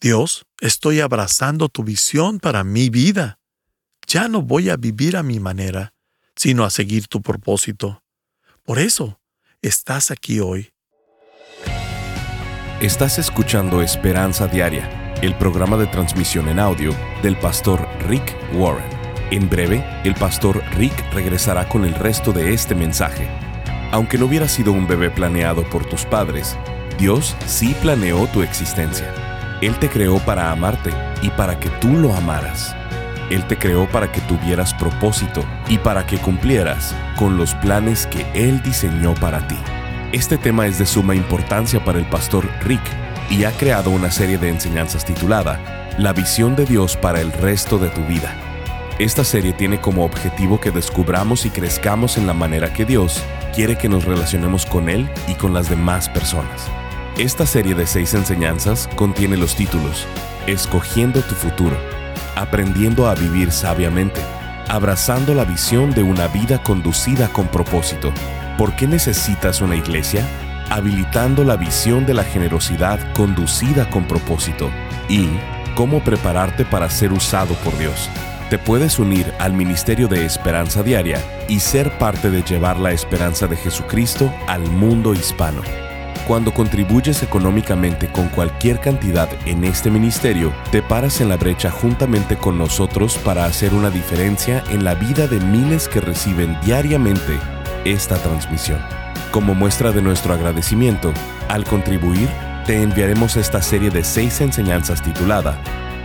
Dios, 0.00 0.46
estoy 0.60 1.00
abrazando 1.00 1.68
tu 1.68 1.84
visión 1.84 2.38
para 2.38 2.64
mi 2.64 2.88
vida. 2.88 3.39
Ya 4.12 4.26
no 4.26 4.42
voy 4.42 4.70
a 4.70 4.76
vivir 4.76 5.16
a 5.16 5.22
mi 5.22 5.38
manera, 5.38 5.94
sino 6.34 6.64
a 6.64 6.70
seguir 6.70 7.06
tu 7.06 7.22
propósito. 7.22 8.02
Por 8.64 8.80
eso, 8.80 9.20
estás 9.62 10.10
aquí 10.10 10.40
hoy. 10.40 10.72
Estás 12.80 13.20
escuchando 13.20 13.82
Esperanza 13.82 14.48
Diaria, 14.48 15.14
el 15.22 15.36
programa 15.36 15.76
de 15.76 15.86
transmisión 15.86 16.48
en 16.48 16.58
audio 16.58 16.92
del 17.22 17.38
pastor 17.38 17.88
Rick 18.08 18.36
Warren. 18.54 18.90
En 19.30 19.48
breve, 19.48 19.84
el 20.02 20.16
pastor 20.16 20.60
Rick 20.72 21.12
regresará 21.12 21.68
con 21.68 21.84
el 21.84 21.94
resto 21.94 22.32
de 22.32 22.52
este 22.52 22.74
mensaje. 22.74 23.28
Aunque 23.92 24.18
no 24.18 24.26
hubiera 24.26 24.48
sido 24.48 24.72
un 24.72 24.88
bebé 24.88 25.10
planeado 25.10 25.62
por 25.70 25.88
tus 25.88 26.04
padres, 26.04 26.58
Dios 26.98 27.36
sí 27.46 27.76
planeó 27.80 28.26
tu 28.32 28.42
existencia. 28.42 29.14
Él 29.62 29.78
te 29.78 29.88
creó 29.88 30.18
para 30.18 30.50
amarte 30.50 30.90
y 31.22 31.30
para 31.30 31.60
que 31.60 31.70
tú 31.80 31.90
lo 31.90 32.12
amaras. 32.12 32.74
Él 33.30 33.46
te 33.46 33.56
creó 33.56 33.88
para 33.88 34.10
que 34.10 34.20
tuvieras 34.22 34.74
propósito 34.74 35.44
y 35.68 35.78
para 35.78 36.06
que 36.06 36.18
cumplieras 36.18 36.94
con 37.16 37.36
los 37.36 37.54
planes 37.54 38.06
que 38.06 38.26
Él 38.34 38.60
diseñó 38.62 39.14
para 39.14 39.46
ti. 39.46 39.56
Este 40.12 40.36
tema 40.36 40.66
es 40.66 40.78
de 40.78 40.86
suma 40.86 41.14
importancia 41.14 41.84
para 41.84 41.98
el 41.98 42.04
pastor 42.04 42.48
Rick 42.64 42.82
y 43.30 43.44
ha 43.44 43.52
creado 43.52 43.90
una 43.90 44.10
serie 44.10 44.38
de 44.38 44.48
enseñanzas 44.48 45.04
titulada 45.04 45.94
La 45.96 46.12
visión 46.12 46.56
de 46.56 46.66
Dios 46.66 46.96
para 46.96 47.20
el 47.20 47.32
resto 47.32 47.78
de 47.78 47.88
tu 47.88 48.02
vida. 48.02 48.34
Esta 48.98 49.24
serie 49.24 49.52
tiene 49.52 49.80
como 49.80 50.04
objetivo 50.04 50.60
que 50.60 50.72
descubramos 50.72 51.46
y 51.46 51.50
crezcamos 51.50 52.18
en 52.18 52.26
la 52.26 52.34
manera 52.34 52.72
que 52.72 52.84
Dios 52.84 53.22
quiere 53.54 53.78
que 53.78 53.88
nos 53.88 54.04
relacionemos 54.04 54.66
con 54.66 54.88
Él 54.88 55.08
y 55.28 55.34
con 55.34 55.54
las 55.54 55.70
demás 55.70 56.08
personas. 56.08 56.68
Esta 57.16 57.46
serie 57.46 57.74
de 57.74 57.86
seis 57.86 58.14
enseñanzas 58.14 58.88
contiene 58.96 59.36
los 59.36 59.54
títulos 59.54 60.06
Escogiendo 60.46 61.20
tu 61.20 61.34
futuro, 61.34 61.76
Aprendiendo 62.36 63.08
a 63.08 63.14
vivir 63.14 63.52
sabiamente, 63.52 64.20
Abrazando 64.70 65.34
la 65.34 65.44
visión 65.44 65.90
de 65.94 66.04
una 66.04 66.28
vida 66.28 66.62
conducida 66.62 67.26
con 67.32 67.48
propósito. 67.48 68.12
¿Por 68.56 68.76
qué 68.76 68.86
necesitas 68.86 69.60
una 69.60 69.74
iglesia? 69.74 70.24
Habilitando 70.70 71.42
la 71.42 71.56
visión 71.56 72.06
de 72.06 72.14
la 72.14 72.22
generosidad 72.22 73.00
conducida 73.12 73.90
con 73.90 74.04
propósito. 74.04 74.70
Y 75.08 75.28
cómo 75.74 76.04
prepararte 76.04 76.64
para 76.64 76.88
ser 76.88 77.12
usado 77.12 77.54
por 77.64 77.76
Dios. 77.78 78.08
Te 78.48 78.58
puedes 78.58 79.00
unir 79.00 79.34
al 79.40 79.54
Ministerio 79.54 80.06
de 80.06 80.24
Esperanza 80.24 80.84
Diaria 80.84 81.18
y 81.48 81.58
ser 81.58 81.98
parte 81.98 82.30
de 82.30 82.44
llevar 82.44 82.78
la 82.78 82.92
esperanza 82.92 83.48
de 83.48 83.56
Jesucristo 83.56 84.32
al 84.46 84.62
mundo 84.70 85.14
hispano. 85.14 85.62
Cuando 86.26 86.54
contribuyes 86.54 87.22
económicamente 87.22 88.10
con 88.10 88.28
cualquier 88.28 88.78
cantidad 88.78 89.28
en 89.46 89.64
este 89.64 89.90
ministerio, 89.90 90.52
te 90.70 90.80
paras 90.80 91.20
en 91.20 91.28
la 91.28 91.36
brecha 91.36 91.70
juntamente 91.70 92.36
con 92.36 92.56
nosotros 92.56 93.18
para 93.18 93.46
hacer 93.46 93.74
una 93.74 93.90
diferencia 93.90 94.62
en 94.70 94.84
la 94.84 94.94
vida 94.94 95.26
de 95.26 95.40
miles 95.40 95.88
que 95.88 96.00
reciben 96.00 96.56
diariamente 96.64 97.38
esta 97.84 98.16
transmisión. 98.16 98.80
Como 99.32 99.54
muestra 99.54 99.90
de 99.90 100.02
nuestro 100.02 100.34
agradecimiento, 100.34 101.12
al 101.48 101.64
contribuir, 101.64 102.28
te 102.66 102.82
enviaremos 102.82 103.36
esta 103.36 103.62
serie 103.62 103.90
de 103.90 104.04
seis 104.04 104.40
enseñanzas 104.40 105.02
titulada 105.02 105.58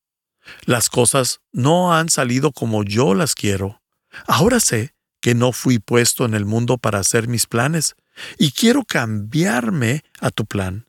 Las 0.65 0.89
cosas 0.89 1.41
no 1.51 1.93
han 1.93 2.09
salido 2.09 2.51
como 2.51 2.83
yo 2.83 3.13
las 3.13 3.35
quiero. 3.35 3.81
Ahora 4.27 4.59
sé 4.59 4.93
que 5.21 5.35
no 5.35 5.51
fui 5.51 5.79
puesto 5.79 6.25
en 6.25 6.33
el 6.33 6.45
mundo 6.45 6.77
para 6.77 6.99
hacer 6.99 7.27
mis 7.27 7.45
planes, 7.45 7.95
y 8.37 8.51
quiero 8.51 8.83
cambiarme 8.83 10.03
a 10.19 10.31
tu 10.31 10.45
plan. 10.45 10.87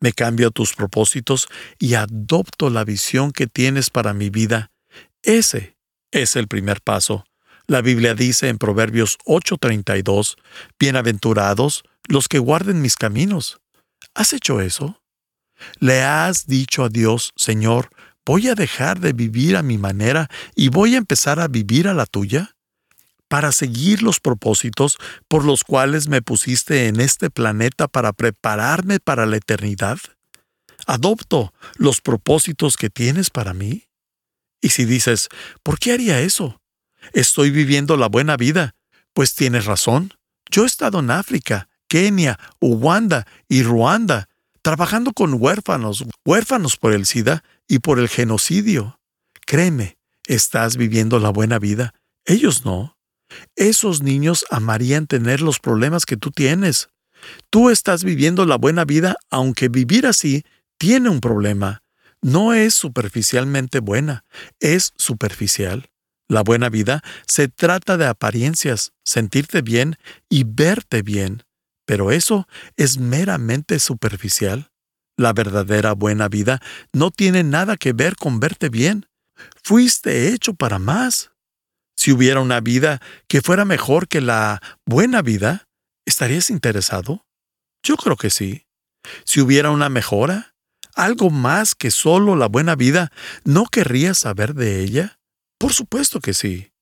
Me 0.00 0.12
cambio 0.12 0.48
a 0.48 0.50
tus 0.50 0.74
propósitos 0.74 1.48
y 1.78 1.94
adopto 1.94 2.70
la 2.70 2.84
visión 2.84 3.32
que 3.32 3.46
tienes 3.46 3.90
para 3.90 4.14
mi 4.14 4.30
vida. 4.30 4.70
Ese 5.22 5.76
es 6.10 6.36
el 6.36 6.48
primer 6.48 6.80
paso. 6.80 7.24
La 7.66 7.82
Biblia 7.82 8.14
dice 8.14 8.48
en 8.48 8.58
Proverbios 8.58 9.18
8:32, 9.26 10.36
Bienaventurados 10.78 11.84
los 12.08 12.28
que 12.28 12.38
guarden 12.38 12.80
mis 12.80 12.96
caminos. 12.96 13.60
¿Has 14.14 14.32
hecho 14.32 14.60
eso? 14.60 15.02
¿Le 15.78 16.02
has 16.02 16.46
dicho 16.46 16.84
a 16.84 16.88
Dios, 16.88 17.32
Señor, 17.36 17.90
voy 18.24 18.48
a 18.48 18.54
dejar 18.54 19.00
de 19.00 19.12
vivir 19.12 19.56
a 19.56 19.62
mi 19.62 19.78
manera 19.78 20.28
y 20.56 20.68
voy 20.68 20.94
a 20.94 20.98
empezar 20.98 21.38
a 21.38 21.48
vivir 21.48 21.86
a 21.86 21.94
la 21.94 22.06
tuya? 22.06 22.56
Para 23.30 23.52
seguir 23.52 24.02
los 24.02 24.18
propósitos 24.18 24.98
por 25.28 25.44
los 25.44 25.62
cuales 25.62 26.08
me 26.08 26.20
pusiste 26.20 26.88
en 26.88 26.98
este 26.98 27.30
planeta 27.30 27.86
para 27.86 28.12
prepararme 28.12 28.98
para 28.98 29.24
la 29.24 29.36
eternidad? 29.36 29.98
¿Adopto 30.84 31.54
los 31.76 32.00
propósitos 32.00 32.76
que 32.76 32.90
tienes 32.90 33.30
para 33.30 33.54
mí? 33.54 33.86
Y 34.60 34.70
si 34.70 34.84
dices, 34.84 35.28
¿por 35.62 35.78
qué 35.78 35.92
haría 35.92 36.20
eso? 36.20 36.60
Estoy 37.12 37.50
viviendo 37.52 37.96
la 37.96 38.08
buena 38.08 38.36
vida. 38.36 38.74
Pues 39.12 39.36
tienes 39.36 39.64
razón. 39.64 40.12
Yo 40.50 40.64
he 40.64 40.66
estado 40.66 40.98
en 40.98 41.12
África, 41.12 41.68
Kenia, 41.86 42.36
Uganda 42.58 43.28
y 43.48 43.62
Ruanda, 43.62 44.28
trabajando 44.60 45.12
con 45.12 45.40
huérfanos, 45.40 46.04
huérfanos 46.24 46.76
por 46.76 46.92
el 46.92 47.06
SIDA 47.06 47.44
y 47.68 47.78
por 47.78 48.00
el 48.00 48.08
genocidio. 48.08 49.00
Créeme, 49.46 49.98
estás 50.26 50.76
viviendo 50.76 51.20
la 51.20 51.30
buena 51.30 51.60
vida. 51.60 51.94
Ellos 52.24 52.64
no. 52.64 52.96
Esos 53.56 54.02
niños 54.02 54.44
amarían 54.50 55.06
tener 55.06 55.40
los 55.40 55.58
problemas 55.58 56.06
que 56.06 56.16
tú 56.16 56.30
tienes. 56.30 56.88
Tú 57.50 57.70
estás 57.70 58.04
viviendo 58.04 58.46
la 58.46 58.56
buena 58.56 58.84
vida, 58.84 59.16
aunque 59.30 59.68
vivir 59.68 60.06
así 60.06 60.44
tiene 60.78 61.10
un 61.10 61.20
problema. 61.20 61.82
no 62.22 62.52
es 62.52 62.74
superficialmente 62.74 63.80
buena, 63.80 64.24
es 64.60 64.92
superficial. 64.96 65.90
La 66.28 66.42
buena 66.42 66.68
vida 66.68 67.02
se 67.26 67.48
trata 67.48 67.96
de 67.96 68.06
apariencias, 68.06 68.92
sentirte 69.02 69.62
bien 69.62 69.96
y 70.28 70.44
verte 70.44 71.02
bien, 71.02 71.44
pero 71.86 72.12
eso 72.12 72.46
es 72.76 72.98
meramente 72.98 73.80
superficial. 73.80 74.70
La 75.16 75.32
verdadera 75.32 75.92
buena 75.92 76.28
vida 76.28 76.60
no 76.92 77.10
tiene 77.10 77.42
nada 77.42 77.76
que 77.76 77.92
ver 77.92 78.16
con 78.16 78.38
verte 78.38 78.68
bien. 78.68 79.06
Fuiste 79.64 80.28
hecho 80.28 80.54
para 80.54 80.78
más. 80.78 81.32
Si 82.00 82.12
hubiera 82.12 82.40
una 82.40 82.60
vida 82.60 83.02
que 83.28 83.42
fuera 83.42 83.66
mejor 83.66 84.08
que 84.08 84.22
la 84.22 84.62
buena 84.86 85.20
vida, 85.20 85.68
¿estarías 86.06 86.48
interesado? 86.48 87.26
Yo 87.82 87.98
creo 87.98 88.16
que 88.16 88.30
sí. 88.30 88.64
Si 89.26 89.42
hubiera 89.42 89.70
una 89.70 89.90
mejora, 89.90 90.54
algo 90.94 91.28
más 91.28 91.74
que 91.74 91.90
solo 91.90 92.36
la 92.36 92.46
buena 92.46 92.74
vida, 92.74 93.12
¿no 93.44 93.66
querrías 93.66 94.16
saber 94.16 94.54
de 94.54 94.80
ella? 94.80 95.18
Por 95.58 95.74
supuesto 95.74 96.20
que 96.20 96.32
sí. 96.32 96.72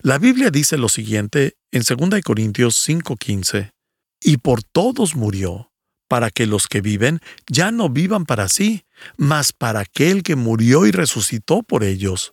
La 0.00 0.18
Biblia 0.18 0.50
dice 0.50 0.78
lo 0.78 0.88
siguiente 0.88 1.56
en 1.72 1.82
2 1.82 2.22
Corintios 2.22 2.76
5:15, 2.88 3.72
y 4.22 4.36
por 4.36 4.62
todos 4.62 5.16
murió, 5.16 5.72
para 6.08 6.30
que 6.30 6.46
los 6.46 6.68
que 6.68 6.80
viven 6.80 7.18
ya 7.48 7.72
no 7.72 7.88
vivan 7.88 8.26
para 8.26 8.48
sí, 8.48 8.84
mas 9.16 9.52
para 9.52 9.80
aquel 9.80 10.22
que 10.22 10.36
murió 10.36 10.86
y 10.86 10.92
resucitó 10.92 11.64
por 11.64 11.82
ellos. 11.82 12.32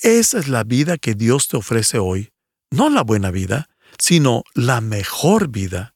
Esa 0.00 0.38
es 0.38 0.48
la 0.48 0.64
vida 0.64 0.98
que 0.98 1.14
Dios 1.14 1.48
te 1.48 1.56
ofrece 1.56 1.98
hoy, 1.98 2.30
no 2.70 2.90
la 2.90 3.02
buena 3.02 3.30
vida, 3.30 3.68
sino 3.98 4.44
la 4.54 4.80
mejor 4.80 5.48
vida. 5.48 5.94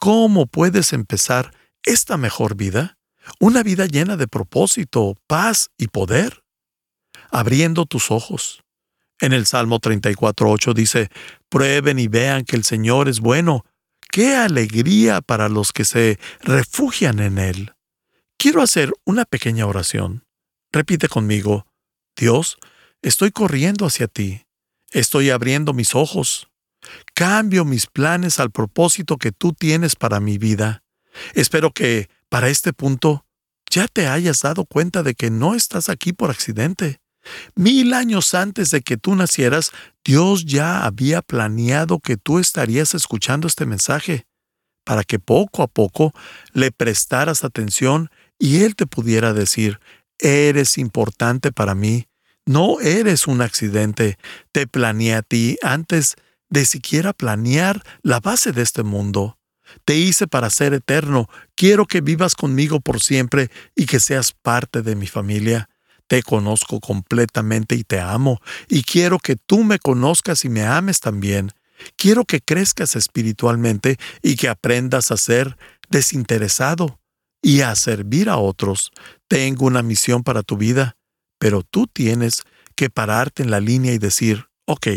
¿Cómo 0.00 0.46
puedes 0.46 0.92
empezar 0.92 1.52
esta 1.82 2.16
mejor 2.16 2.54
vida? 2.54 2.98
Una 3.38 3.62
vida 3.62 3.86
llena 3.86 4.16
de 4.16 4.28
propósito, 4.28 5.18
paz 5.26 5.70
y 5.76 5.88
poder. 5.88 6.42
Abriendo 7.30 7.86
tus 7.86 8.10
ojos, 8.10 8.62
en 9.20 9.32
el 9.32 9.46
Salmo 9.46 9.80
34.8 9.80 10.72
dice, 10.72 11.10
prueben 11.48 11.98
y 11.98 12.08
vean 12.08 12.44
que 12.44 12.56
el 12.56 12.64
Señor 12.64 13.08
es 13.08 13.20
bueno. 13.20 13.64
¡Qué 14.10 14.34
alegría 14.34 15.20
para 15.20 15.48
los 15.48 15.72
que 15.72 15.84
se 15.84 16.18
refugian 16.40 17.20
en 17.20 17.38
Él! 17.38 17.74
Quiero 18.38 18.62
hacer 18.62 18.90
una 19.04 19.26
pequeña 19.26 19.66
oración. 19.66 20.24
Repite 20.72 21.08
conmigo, 21.08 21.66
Dios, 22.16 22.56
estoy 23.02 23.30
corriendo 23.30 23.86
hacia 23.86 24.08
ti. 24.08 24.46
Estoy 24.90 25.30
abriendo 25.30 25.72
mis 25.72 25.94
ojos. 25.94 26.48
Cambio 27.14 27.64
mis 27.64 27.86
planes 27.86 28.40
al 28.40 28.50
propósito 28.50 29.18
que 29.18 29.32
tú 29.32 29.52
tienes 29.52 29.96
para 29.96 30.20
mi 30.20 30.38
vida. 30.38 30.82
Espero 31.34 31.72
que, 31.72 32.08
para 32.28 32.48
este 32.48 32.72
punto, 32.72 33.26
ya 33.70 33.86
te 33.86 34.08
hayas 34.08 34.40
dado 34.40 34.64
cuenta 34.64 35.02
de 35.02 35.14
que 35.14 35.30
no 35.30 35.54
estás 35.54 35.88
aquí 35.88 36.12
por 36.12 36.30
accidente. 36.30 37.00
Mil 37.54 37.92
años 37.94 38.34
antes 38.34 38.70
de 38.70 38.80
que 38.80 38.96
tú 38.96 39.14
nacieras, 39.14 39.72
Dios 40.04 40.44
ya 40.46 40.84
había 40.84 41.22
planeado 41.22 42.00
que 42.00 42.16
tú 42.16 42.38
estarías 42.38 42.94
escuchando 42.94 43.46
este 43.46 43.66
mensaje, 43.66 44.26
para 44.84 45.04
que 45.04 45.18
poco 45.18 45.62
a 45.62 45.68
poco 45.68 46.12
le 46.52 46.72
prestaras 46.72 47.44
atención 47.44 48.10
y 48.38 48.62
Él 48.62 48.74
te 48.74 48.86
pudiera 48.86 49.32
decir, 49.34 49.78
eres 50.18 50.78
importante 50.78 51.52
para 51.52 51.74
mí, 51.74 52.06
no 52.50 52.80
eres 52.80 53.28
un 53.28 53.42
accidente, 53.42 54.18
te 54.50 54.66
planeé 54.66 55.14
a 55.14 55.22
ti 55.22 55.56
antes 55.62 56.16
de 56.48 56.66
siquiera 56.66 57.12
planear 57.12 57.84
la 58.02 58.18
base 58.18 58.50
de 58.50 58.62
este 58.62 58.82
mundo. 58.82 59.38
Te 59.84 59.96
hice 59.96 60.26
para 60.26 60.50
ser 60.50 60.74
eterno, 60.74 61.28
quiero 61.54 61.86
que 61.86 62.00
vivas 62.00 62.34
conmigo 62.34 62.80
por 62.80 63.00
siempre 63.00 63.52
y 63.76 63.86
que 63.86 64.00
seas 64.00 64.32
parte 64.32 64.82
de 64.82 64.96
mi 64.96 65.06
familia. 65.06 65.68
Te 66.08 66.24
conozco 66.24 66.80
completamente 66.80 67.76
y 67.76 67.84
te 67.84 68.00
amo, 68.00 68.40
y 68.68 68.82
quiero 68.82 69.20
que 69.20 69.36
tú 69.36 69.62
me 69.62 69.78
conozcas 69.78 70.44
y 70.44 70.48
me 70.48 70.64
ames 70.64 70.98
también. 70.98 71.52
Quiero 71.94 72.24
que 72.24 72.40
crezcas 72.40 72.96
espiritualmente 72.96 73.96
y 74.22 74.34
que 74.34 74.48
aprendas 74.48 75.12
a 75.12 75.16
ser 75.16 75.56
desinteresado 75.88 76.98
y 77.42 77.60
a 77.60 77.76
servir 77.76 78.28
a 78.28 78.38
otros. 78.38 78.90
Tengo 79.28 79.66
una 79.66 79.82
misión 79.82 80.24
para 80.24 80.42
tu 80.42 80.56
vida, 80.56 80.96
pero 81.40 81.62
tú 81.62 81.86
tienes 81.86 82.42
que 82.76 82.90
pararte 82.90 83.42
en 83.42 83.50
la 83.50 83.60
línea 83.60 83.94
y 83.94 83.98
decir, 83.98 84.50
ok, 84.66 84.88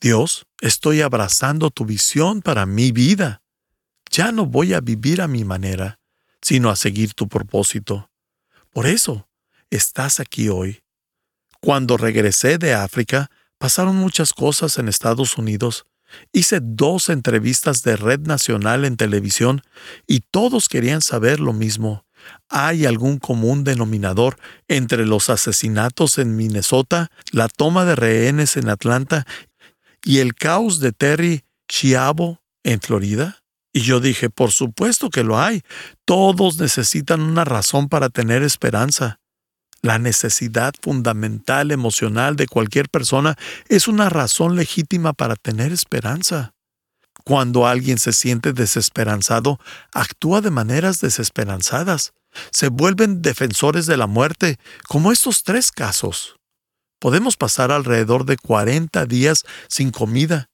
Dios, 0.00 0.46
estoy 0.60 1.00
abrazando 1.00 1.70
tu 1.70 1.86
visión 1.86 2.42
para 2.42 2.66
mi 2.66 2.90
vida. 2.90 3.40
Ya 4.10 4.32
no 4.32 4.46
voy 4.46 4.74
a 4.74 4.80
vivir 4.80 5.22
a 5.22 5.28
mi 5.28 5.44
manera, 5.44 6.00
sino 6.42 6.70
a 6.70 6.76
seguir 6.76 7.14
tu 7.14 7.28
propósito. 7.28 8.10
Por 8.70 8.86
eso, 8.86 9.28
estás 9.70 10.18
aquí 10.18 10.48
hoy. 10.48 10.82
Cuando 11.60 11.96
regresé 11.96 12.58
de 12.58 12.74
África, 12.74 13.30
pasaron 13.58 13.94
muchas 13.94 14.32
cosas 14.32 14.76
en 14.78 14.88
Estados 14.88 15.38
Unidos. 15.38 15.86
Hice 16.32 16.58
dos 16.60 17.10
entrevistas 17.10 17.82
de 17.82 17.96
red 17.96 18.20
nacional 18.20 18.84
en 18.84 18.96
televisión 18.96 19.62
y 20.06 20.20
todos 20.32 20.68
querían 20.68 21.00
saber 21.00 21.38
lo 21.38 21.52
mismo. 21.52 22.05
¿Hay 22.48 22.86
algún 22.86 23.18
común 23.18 23.64
denominador 23.64 24.38
entre 24.68 25.06
los 25.06 25.30
asesinatos 25.30 26.18
en 26.18 26.36
Minnesota, 26.36 27.10
la 27.32 27.48
toma 27.48 27.84
de 27.84 27.96
rehenes 27.96 28.56
en 28.56 28.68
Atlanta 28.68 29.26
y 30.04 30.18
el 30.18 30.34
caos 30.34 30.80
de 30.80 30.92
Terry 30.92 31.44
Chiavo 31.68 32.40
en 32.62 32.80
Florida? 32.80 33.42
Y 33.72 33.80
yo 33.80 34.00
dije, 34.00 34.30
por 34.30 34.52
supuesto 34.52 35.10
que 35.10 35.22
lo 35.22 35.38
hay. 35.38 35.62
Todos 36.06 36.58
necesitan 36.58 37.20
una 37.20 37.44
razón 37.44 37.88
para 37.90 38.08
tener 38.08 38.42
esperanza. 38.42 39.20
La 39.82 39.98
necesidad 39.98 40.72
fundamental 40.80 41.70
emocional 41.70 42.36
de 42.36 42.46
cualquier 42.46 42.88
persona 42.88 43.36
es 43.68 43.86
una 43.86 44.08
razón 44.08 44.56
legítima 44.56 45.12
para 45.12 45.36
tener 45.36 45.72
esperanza. 45.72 46.55
Cuando 47.26 47.66
alguien 47.66 47.98
se 47.98 48.12
siente 48.12 48.52
desesperanzado, 48.52 49.58
actúa 49.92 50.40
de 50.40 50.50
maneras 50.50 51.00
desesperanzadas. 51.00 52.12
Se 52.50 52.68
vuelven 52.68 53.20
defensores 53.20 53.86
de 53.86 53.96
la 53.96 54.06
muerte, 54.06 54.58
como 54.88 55.10
estos 55.10 55.42
tres 55.42 55.72
casos. 55.72 56.36
Podemos 57.00 57.36
pasar 57.36 57.72
alrededor 57.72 58.24
de 58.24 58.36
40 58.36 59.04
días 59.06 59.42
sin 59.68 59.90
comida, 59.90 60.46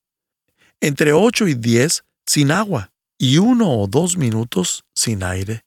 entre 0.81 1.13
8 1.13 1.47
y 1.47 1.53
10 1.53 2.03
sin 2.25 2.51
agua 2.51 2.89
y 3.17 3.37
uno 3.37 3.71
o 3.71 3.87
dos 3.87 4.17
minutos 4.17 4.83
sin 4.95 5.23
aire 5.23 5.63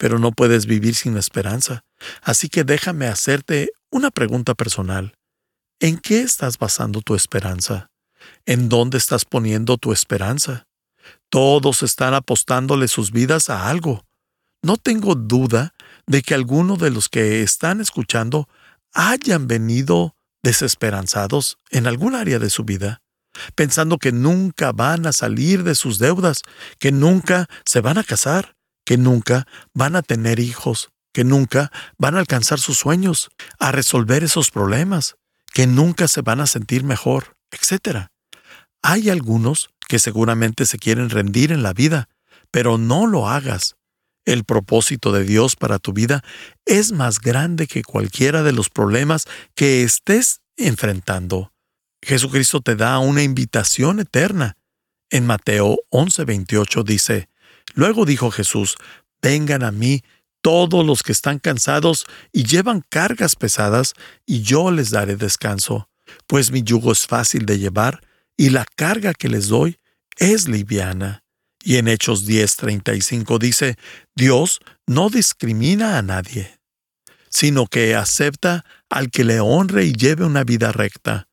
pero 0.00 0.18
no 0.18 0.32
puedes 0.32 0.64
vivir 0.64 0.94
sin 0.94 1.18
esperanza. 1.18 1.84
Así 2.22 2.48
que 2.48 2.64
déjame 2.64 3.06
hacerte 3.06 3.68
una 3.90 4.10
pregunta 4.10 4.54
personal. 4.54 5.12
¿En 5.78 5.98
qué 5.98 6.22
estás 6.22 6.56
basando 6.56 7.02
tu 7.02 7.14
esperanza? 7.14 7.89
¿En 8.46 8.68
dónde 8.68 8.98
estás 8.98 9.24
poniendo 9.24 9.76
tu 9.76 9.92
esperanza? 9.92 10.66
Todos 11.28 11.82
están 11.82 12.14
apostándole 12.14 12.88
sus 12.88 13.12
vidas 13.12 13.50
a 13.50 13.68
algo. 13.68 14.04
No 14.62 14.76
tengo 14.76 15.14
duda 15.14 15.74
de 16.06 16.22
que 16.22 16.34
algunos 16.34 16.78
de 16.78 16.90
los 16.90 17.08
que 17.08 17.42
están 17.42 17.80
escuchando 17.80 18.48
hayan 18.92 19.46
venido 19.46 20.16
desesperanzados 20.42 21.58
en 21.70 21.86
algún 21.86 22.14
área 22.14 22.38
de 22.38 22.50
su 22.50 22.64
vida, 22.64 23.02
pensando 23.54 23.98
que 23.98 24.12
nunca 24.12 24.72
van 24.72 25.06
a 25.06 25.12
salir 25.12 25.62
de 25.62 25.74
sus 25.74 25.98
deudas, 25.98 26.42
que 26.78 26.92
nunca 26.92 27.46
se 27.64 27.80
van 27.80 27.98
a 27.98 28.04
casar, 28.04 28.56
que 28.84 28.96
nunca 28.96 29.46
van 29.72 29.96
a 29.96 30.02
tener 30.02 30.40
hijos, 30.40 30.90
que 31.12 31.24
nunca 31.24 31.70
van 31.98 32.16
a 32.16 32.20
alcanzar 32.20 32.58
sus 32.58 32.78
sueños, 32.78 33.30
a 33.58 33.72
resolver 33.72 34.24
esos 34.24 34.50
problemas, 34.50 35.16
que 35.52 35.66
nunca 35.66 36.08
se 36.08 36.22
van 36.22 36.40
a 36.40 36.46
sentir 36.46 36.84
mejor, 36.84 37.36
etc. 37.50 38.09
Hay 38.82 39.10
algunos 39.10 39.70
que 39.88 39.98
seguramente 39.98 40.66
se 40.66 40.78
quieren 40.78 41.10
rendir 41.10 41.52
en 41.52 41.62
la 41.62 41.72
vida, 41.72 42.08
pero 42.50 42.78
no 42.78 43.06
lo 43.06 43.28
hagas. 43.28 43.76
El 44.24 44.44
propósito 44.44 45.12
de 45.12 45.24
Dios 45.24 45.56
para 45.56 45.78
tu 45.78 45.92
vida 45.92 46.22
es 46.66 46.92
más 46.92 47.20
grande 47.20 47.66
que 47.66 47.82
cualquiera 47.82 48.42
de 48.42 48.52
los 48.52 48.68
problemas 48.68 49.26
que 49.54 49.82
estés 49.82 50.40
enfrentando. 50.56 51.52
Jesucristo 52.02 52.60
te 52.60 52.76
da 52.76 52.98
una 52.98 53.22
invitación 53.22 54.00
eterna. 54.00 54.56
En 55.10 55.26
Mateo 55.26 55.78
11:28 55.90 56.84
dice, 56.84 57.28
Luego 57.74 58.04
dijo 58.04 58.30
Jesús, 58.30 58.76
Vengan 59.22 59.62
a 59.62 59.70
mí 59.70 60.02
todos 60.40 60.86
los 60.86 61.02
que 61.02 61.12
están 61.12 61.38
cansados 61.38 62.06
y 62.32 62.44
llevan 62.44 62.82
cargas 62.88 63.36
pesadas, 63.36 63.94
y 64.24 64.42
yo 64.42 64.70
les 64.70 64.90
daré 64.90 65.16
descanso, 65.16 65.88
pues 66.26 66.50
mi 66.50 66.62
yugo 66.62 66.92
es 66.92 67.06
fácil 67.06 67.44
de 67.44 67.58
llevar, 67.58 68.00
y 68.40 68.48
la 68.48 68.64
carga 68.64 69.12
que 69.12 69.28
les 69.28 69.48
doy 69.48 69.78
es 70.16 70.48
liviana. 70.48 71.24
Y 71.62 71.76
en 71.76 71.88
Hechos 71.88 72.26
10:35 72.26 73.38
dice, 73.38 73.76
Dios 74.16 74.60
no 74.86 75.10
discrimina 75.10 75.98
a 75.98 76.02
nadie, 76.02 76.58
sino 77.28 77.66
que 77.66 77.94
acepta 77.94 78.64
al 78.88 79.10
que 79.10 79.24
le 79.24 79.40
honre 79.40 79.84
y 79.84 79.92
lleve 79.92 80.24
una 80.24 80.42
vida 80.42 80.72
recta. 80.72 81.28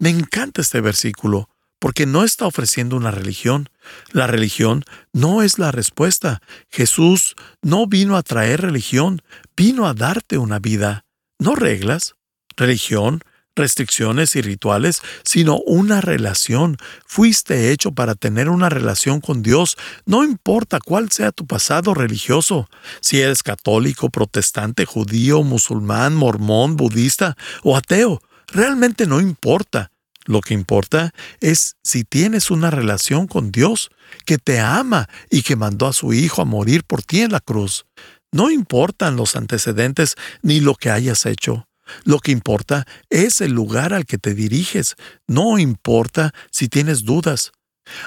Me 0.00 0.10
encanta 0.10 0.60
este 0.60 0.80
versículo, 0.80 1.48
porque 1.78 2.06
no 2.06 2.24
está 2.24 2.46
ofreciendo 2.46 2.96
una 2.96 3.12
religión, 3.12 3.70
La 4.10 4.26
religión 4.26 4.82
no 5.12 5.44
es 5.44 5.60
la 5.60 5.70
respuesta. 5.70 6.42
Jesús 6.70 7.36
no 7.62 7.86
vino 7.86 8.16
a 8.16 8.24
traer 8.24 8.62
religión, 8.62 9.22
vino 9.56 9.86
a 9.86 9.94
darte 9.94 10.38
una 10.38 10.58
vida, 10.58 11.04
no 11.38 11.54
reglas, 11.54 12.16
religión, 12.56 13.20
restricciones 13.58 14.34
y 14.36 14.40
rituales, 14.40 15.02
sino 15.22 15.58
una 15.66 16.00
relación. 16.00 16.78
Fuiste 17.06 17.70
hecho 17.70 17.92
para 17.92 18.14
tener 18.14 18.48
una 18.48 18.70
relación 18.70 19.20
con 19.20 19.42
Dios, 19.42 19.76
no 20.06 20.24
importa 20.24 20.78
cuál 20.80 21.12
sea 21.12 21.32
tu 21.32 21.46
pasado 21.46 21.92
religioso, 21.92 22.70
si 23.00 23.20
eres 23.20 23.42
católico, 23.42 24.08
protestante, 24.08 24.86
judío, 24.86 25.42
musulmán, 25.42 26.14
mormón, 26.14 26.76
budista 26.76 27.36
o 27.62 27.76
ateo, 27.76 28.22
realmente 28.46 29.06
no 29.06 29.20
importa. 29.20 29.90
Lo 30.24 30.42
que 30.42 30.52
importa 30.52 31.14
es 31.40 31.76
si 31.82 32.04
tienes 32.04 32.50
una 32.50 32.70
relación 32.70 33.26
con 33.26 33.50
Dios, 33.50 33.90
que 34.26 34.36
te 34.36 34.60
ama 34.60 35.08
y 35.30 35.42
que 35.42 35.56
mandó 35.56 35.86
a 35.86 35.92
su 35.92 36.12
Hijo 36.12 36.42
a 36.42 36.44
morir 36.44 36.84
por 36.84 37.02
ti 37.02 37.20
en 37.20 37.32
la 37.32 37.40
cruz. 37.40 37.86
No 38.30 38.50
importan 38.50 39.16
los 39.16 39.36
antecedentes 39.36 40.16
ni 40.42 40.60
lo 40.60 40.74
que 40.74 40.90
hayas 40.90 41.24
hecho. 41.24 41.67
Lo 42.04 42.18
que 42.18 42.32
importa 42.32 42.86
es 43.10 43.40
el 43.40 43.52
lugar 43.52 43.92
al 43.92 44.06
que 44.06 44.18
te 44.18 44.34
diriges. 44.34 44.96
No 45.26 45.58
importa 45.58 46.32
si 46.50 46.68
tienes 46.68 47.04
dudas. 47.04 47.52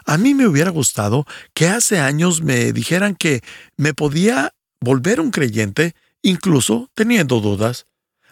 A 0.06 0.18
mí 0.18 0.34
me 0.34 0.48
hubiera 0.48 0.70
gustado 0.70 1.26
que 1.54 1.68
hace 1.68 2.00
años 2.00 2.42
me 2.42 2.72
dijeran 2.72 3.16
que 3.16 3.42
me 3.78 3.94
podía 3.94 4.54
volver 4.80 5.20
un 5.20 5.32
creyente 5.32 5.96
incluso 6.22 6.90
teniendo 6.94 7.40
dudas. 7.40 7.86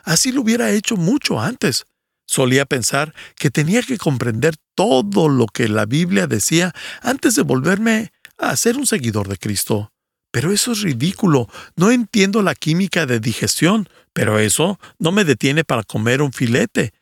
Así 0.04 0.32
lo 0.32 0.42
hubiera 0.42 0.72
hecho 0.72 0.96
mucho 0.96 1.40
antes. 1.40 1.86
Solía 2.26 2.66
pensar 2.66 3.14
que 3.36 3.50
tenía 3.50 3.82
que 3.82 3.98
comprender 3.98 4.56
todo 4.76 5.30
lo 5.30 5.48
que 5.48 5.68
la 5.68 5.86
Biblia 5.86 6.28
decía 6.28 6.74
antes 7.02 7.36
de 7.36 7.42
volverme 7.42 8.12
a 8.38 8.56
ser 8.56 8.78
un 8.78 8.86
seguidor 8.86 9.28
de 9.28 9.38
Cristo. 9.38 9.92
Pero 10.32 10.52
eso 10.52 10.74
es 10.74 10.82
ridículo. 10.82 11.50
No 11.76 11.92
entiendo 11.92 12.44
la 12.44 12.54
química 12.54 13.06
de 13.06 13.20
digestión, 13.20 13.90
pero 14.20 14.38
eso 14.38 14.82
no 14.98 15.14
me 15.14 15.24
detiene 15.24 15.64
para 15.64 15.84
comer 15.84 16.22
un 16.22 16.34
filete. 16.34 16.94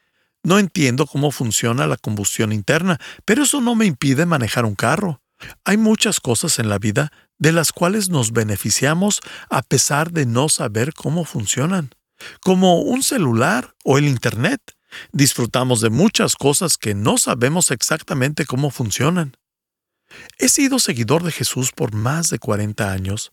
No 0.44 0.60
entiendo 0.60 1.08
cómo 1.08 1.32
funciona 1.32 1.88
la 1.88 1.98
combustión 1.98 2.54
interna, 2.54 3.00
pero 3.26 3.42
eso 3.42 3.60
no 3.60 3.74
me 3.74 3.88
impide 3.88 4.28
manejar 4.28 4.66
un 4.66 4.76
carro. 4.76 5.24
Hay 5.66 5.78
muchas 5.78 6.20
cosas 6.20 6.60
en 6.60 6.70
la 6.70 6.78
vida 6.78 7.12
de 7.40 7.54
las 7.54 7.72
cuales 7.72 8.10
nos 8.10 8.34
beneficiamos 8.34 9.20
a 9.50 9.64
pesar 9.64 10.12
de 10.12 10.28
no 10.28 10.48
saber 10.48 10.94
cómo 10.94 11.26
funcionan, 11.26 11.90
como 12.40 12.82
un 12.82 13.02
celular 13.02 13.74
o 13.84 13.98
el 13.98 14.08
Internet. 14.08 14.62
Disfrutamos 15.12 15.82
de 15.82 15.90
muchas 15.90 16.36
cosas 16.36 16.78
que 16.78 16.94
no 16.94 17.18
sabemos 17.18 17.72
exactamente 17.72 18.46
cómo 18.46 18.70
funcionan. 18.70 19.36
He 20.38 20.50
sido 20.50 20.78
seguidor 20.78 21.24
de 21.24 21.32
Jesús 21.32 21.72
por 21.72 21.96
más 21.96 22.30
de 22.30 22.38
40 22.38 22.92
años. 22.92 23.32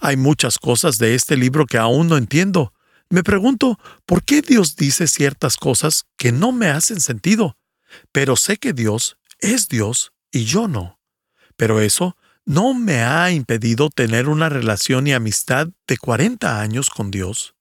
Hay 0.00 0.16
muchas 0.16 0.58
cosas 0.58 0.96
de 0.96 1.14
este 1.14 1.36
libro 1.36 1.66
que 1.66 1.76
aún 1.76 2.08
no 2.08 2.16
entiendo. 2.16 2.72
Me 3.08 3.22
pregunto, 3.22 3.78
¿por 4.04 4.24
qué 4.24 4.42
Dios 4.42 4.76
dice 4.76 5.06
ciertas 5.06 5.56
cosas 5.56 6.06
que 6.16 6.32
no 6.32 6.52
me 6.52 6.68
hacen 6.68 7.00
sentido? 7.00 7.56
Pero 8.12 8.36
sé 8.36 8.56
que 8.56 8.72
Dios 8.72 9.16
es 9.38 9.68
Dios 9.68 10.12
y 10.32 10.44
yo 10.44 10.66
no. 10.66 10.98
Pero 11.56 11.80
eso 11.80 12.16
no 12.44 12.74
me 12.74 13.02
ha 13.02 13.30
impedido 13.30 13.90
tener 13.90 14.28
una 14.28 14.48
relación 14.48 15.06
y 15.06 15.12
amistad 15.12 15.68
de 15.86 15.98
40 15.98 16.60
años 16.60 16.90
con 16.90 17.10
Dios 17.10 17.54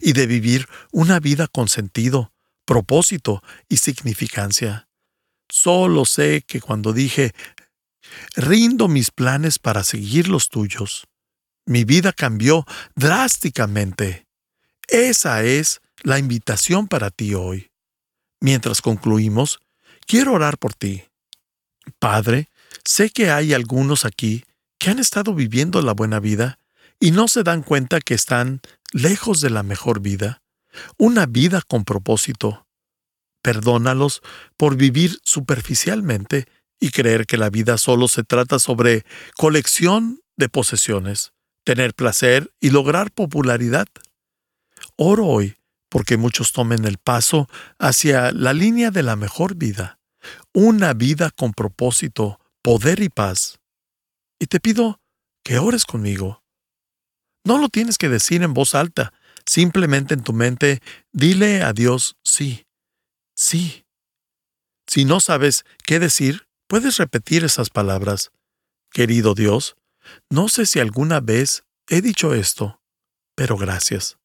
y 0.00 0.12
de 0.14 0.26
vivir 0.26 0.68
una 0.92 1.20
vida 1.20 1.46
con 1.46 1.68
sentido, 1.68 2.32
propósito 2.64 3.42
y 3.68 3.78
significancia. 3.78 4.88
Solo 5.48 6.04
sé 6.04 6.42
que 6.46 6.60
cuando 6.60 6.92
dije, 6.92 7.34
rindo 8.34 8.88
mis 8.88 9.10
planes 9.10 9.58
para 9.58 9.84
seguir 9.84 10.28
los 10.28 10.48
tuyos, 10.48 11.06
mi 11.66 11.84
vida 11.84 12.12
cambió 12.12 12.64
drásticamente. 12.94 14.25
Esa 14.88 15.42
es 15.42 15.80
la 16.02 16.18
invitación 16.18 16.88
para 16.88 17.10
ti 17.10 17.34
hoy. 17.34 17.70
Mientras 18.40 18.82
concluimos, 18.82 19.60
quiero 20.06 20.34
orar 20.34 20.58
por 20.58 20.74
ti. 20.74 21.04
Padre, 21.98 22.48
sé 22.84 23.10
que 23.10 23.30
hay 23.30 23.54
algunos 23.54 24.04
aquí 24.04 24.44
que 24.78 24.90
han 24.90 24.98
estado 24.98 25.34
viviendo 25.34 25.82
la 25.82 25.92
buena 25.92 26.20
vida 26.20 26.58
y 27.00 27.10
no 27.10 27.28
se 27.28 27.42
dan 27.42 27.62
cuenta 27.62 28.00
que 28.00 28.14
están 28.14 28.60
lejos 28.92 29.40
de 29.40 29.50
la 29.50 29.62
mejor 29.62 30.00
vida, 30.00 30.42
una 30.96 31.26
vida 31.26 31.62
con 31.66 31.84
propósito. 31.84 32.66
Perdónalos 33.42 34.22
por 34.56 34.76
vivir 34.76 35.18
superficialmente 35.24 36.46
y 36.80 36.90
creer 36.90 37.26
que 37.26 37.38
la 37.38 37.50
vida 37.50 37.78
solo 37.78 38.08
se 38.08 38.22
trata 38.22 38.58
sobre 38.58 39.04
colección 39.36 40.20
de 40.36 40.48
posesiones, 40.48 41.32
tener 41.64 41.94
placer 41.94 42.52
y 42.60 42.70
lograr 42.70 43.10
popularidad. 43.10 43.86
Oro 44.96 45.26
hoy 45.26 45.56
porque 45.88 46.16
muchos 46.16 46.52
tomen 46.52 46.84
el 46.84 46.98
paso 46.98 47.48
hacia 47.78 48.32
la 48.32 48.52
línea 48.52 48.90
de 48.90 49.02
la 49.02 49.16
mejor 49.16 49.54
vida, 49.54 49.98
una 50.52 50.94
vida 50.94 51.30
con 51.30 51.52
propósito, 51.52 52.40
poder 52.62 53.00
y 53.00 53.08
paz. 53.08 53.60
Y 54.38 54.46
te 54.46 54.60
pido 54.60 55.00
que 55.44 55.58
ores 55.58 55.84
conmigo. 55.84 56.42
No 57.44 57.58
lo 57.58 57.68
tienes 57.68 57.96
que 57.98 58.08
decir 58.08 58.42
en 58.42 58.52
voz 58.52 58.74
alta, 58.74 59.12
simplemente 59.46 60.14
en 60.14 60.22
tu 60.22 60.32
mente 60.32 60.82
dile 61.12 61.62
a 61.62 61.72
Dios 61.72 62.16
sí, 62.24 62.66
sí. 63.34 63.86
Si 64.86 65.04
no 65.04 65.20
sabes 65.20 65.64
qué 65.84 65.98
decir, 65.98 66.48
puedes 66.66 66.96
repetir 66.96 67.44
esas 67.44 67.70
palabras. 67.70 68.32
Querido 68.90 69.34
Dios, 69.34 69.76
no 70.30 70.48
sé 70.48 70.66
si 70.66 70.80
alguna 70.80 71.20
vez 71.20 71.64
he 71.88 72.00
dicho 72.00 72.34
esto, 72.34 72.82
pero 73.34 73.56
gracias. 73.56 74.18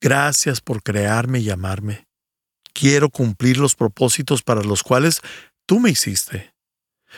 Gracias 0.00 0.60
por 0.60 0.82
crearme 0.82 1.40
y 1.40 1.50
amarme. 1.50 2.06
Quiero 2.72 3.08
cumplir 3.08 3.56
los 3.56 3.74
propósitos 3.74 4.42
para 4.42 4.62
los 4.62 4.82
cuales 4.82 5.20
tú 5.66 5.80
me 5.80 5.90
hiciste. 5.90 6.54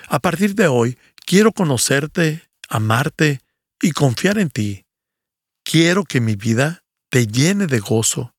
A 0.09 0.21
partir 0.21 0.55
de 0.55 0.69
hoy, 0.69 0.99
quiero 1.27 1.53
conocerte, 1.53 2.49
amarte 2.69 3.41
y 3.81 3.91
confiar 3.91 4.39
en 4.39 4.51
ti. 4.51 4.85
Quiero 5.65 6.05
que 6.05 6.21
mi 6.21 6.37
vida 6.37 6.85
te 7.11 7.27
llene 7.27 7.67
de 7.67 7.81
gozo. 7.81 8.35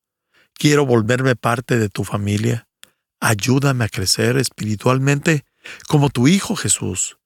Quiero 0.54 0.86
volverme 0.86 1.36
parte 1.36 1.78
de 1.78 1.90
tu 1.90 2.04
familia. 2.04 2.68
Ayúdame 3.20 3.86
a 3.86 3.90
crecer 3.90 4.38
espiritualmente 4.38 5.46
como 5.88 6.10
tu 6.10 6.28
Hijo 6.28 6.56
Jesús. 6.56 7.18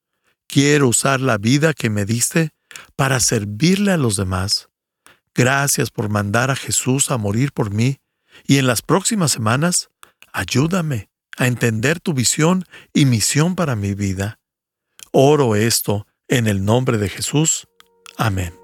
Quiero 0.46 0.88
usar 0.88 1.20
la 1.20 1.38
vida 1.38 1.72
que 1.72 1.90
me 1.90 2.04
diste 2.04 2.50
para 2.96 3.20
servirle 3.20 3.92
a 3.92 3.96
los 3.96 4.16
demás. 4.16 4.68
Gracias 5.34 5.90
por 5.90 6.08
mandar 6.08 6.50
a 6.50 6.56
Jesús 6.56 7.10
a 7.10 7.18
morir 7.18 7.52
por 7.52 7.72
mí 7.72 7.98
y 8.46 8.58
en 8.58 8.66
las 8.66 8.82
próximas 8.82 9.32
semanas 9.32 9.90
ayúdame 10.32 11.08
a 11.36 11.46
entender 11.46 12.00
tu 12.00 12.14
visión 12.14 12.64
y 12.92 13.06
misión 13.06 13.56
para 13.56 13.74
mi 13.74 13.94
vida. 13.94 14.38
Oro 15.12 15.56
esto 15.56 16.06
en 16.28 16.46
el 16.46 16.64
nombre 16.64 16.98
de 16.98 17.08
Jesús. 17.08 17.66
Amén. 18.16 18.54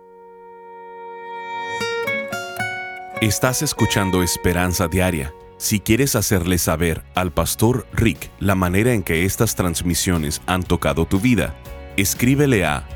Estás 3.20 3.62
escuchando 3.62 4.22
Esperanza 4.22 4.88
Diaria. 4.88 5.34
Si 5.58 5.80
quieres 5.80 6.16
hacerle 6.16 6.56
saber 6.56 7.04
al 7.14 7.34
pastor 7.34 7.86
Rick 7.92 8.30
la 8.38 8.54
manera 8.54 8.94
en 8.94 9.02
que 9.02 9.26
estas 9.26 9.56
transmisiones 9.56 10.40
han 10.46 10.62
tocado 10.62 11.04
tu 11.06 11.20
vida, 11.20 11.54
escríbele 11.98 12.64
a 12.64 12.88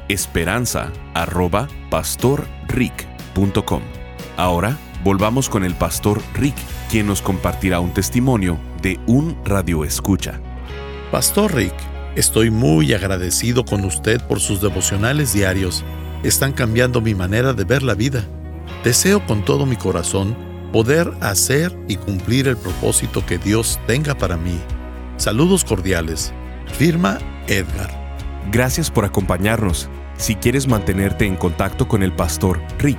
Ahora 4.37 4.79
volvamos 5.05 5.49
con 5.49 5.65
el 5.65 5.75
pastor 5.75 6.21
Rick, 6.35 6.55
quien 6.91 7.07
nos 7.07 7.21
compartirá 7.21 7.81
un 7.81 7.93
testimonio 7.93 8.59
de 8.83 8.99
un 9.07 9.37
radio 9.45 9.85
escucha. 9.85 10.41
Pastor 11.11 11.55
Rick, 11.55 11.75
estoy 12.17 12.51
muy 12.51 12.93
agradecido 12.95 13.65
con 13.65 13.85
usted 13.85 14.21
por 14.27 14.41
sus 14.41 14.61
devocionales 14.61 15.33
diarios. 15.33 15.85
Están 16.23 16.53
cambiando 16.53 17.01
mi 17.01 17.15
manera 17.15 17.53
de 17.53 17.65
ver 17.65 17.83
la 17.83 17.95
vida. 17.95 18.25
Deseo 18.83 19.25
con 19.27 19.45
todo 19.45 19.67
mi 19.67 19.77
corazón 19.77 20.37
poder 20.73 21.13
hacer 21.21 21.77
y 21.87 21.97
cumplir 21.97 22.49
el 22.49 22.57
propósito 22.57 23.25
que 23.25 23.39
Dios 23.39 23.79
tenga 23.87 24.17
para 24.17 24.37
mí. 24.37 24.59
Saludos 25.17 25.65
cordiales. 25.65 26.33
Firma 26.77 27.19
Edgar. 27.47 27.91
Gracias 28.51 28.91
por 28.91 29.05
acompañarnos. 29.05 29.89
Si 30.17 30.35
quieres 30.35 30.67
mantenerte 30.67 31.27
en 31.27 31.37
contacto 31.37 31.87
con 31.87 32.03
el 32.03 32.13
pastor 32.13 32.61
Rick, 32.79 32.99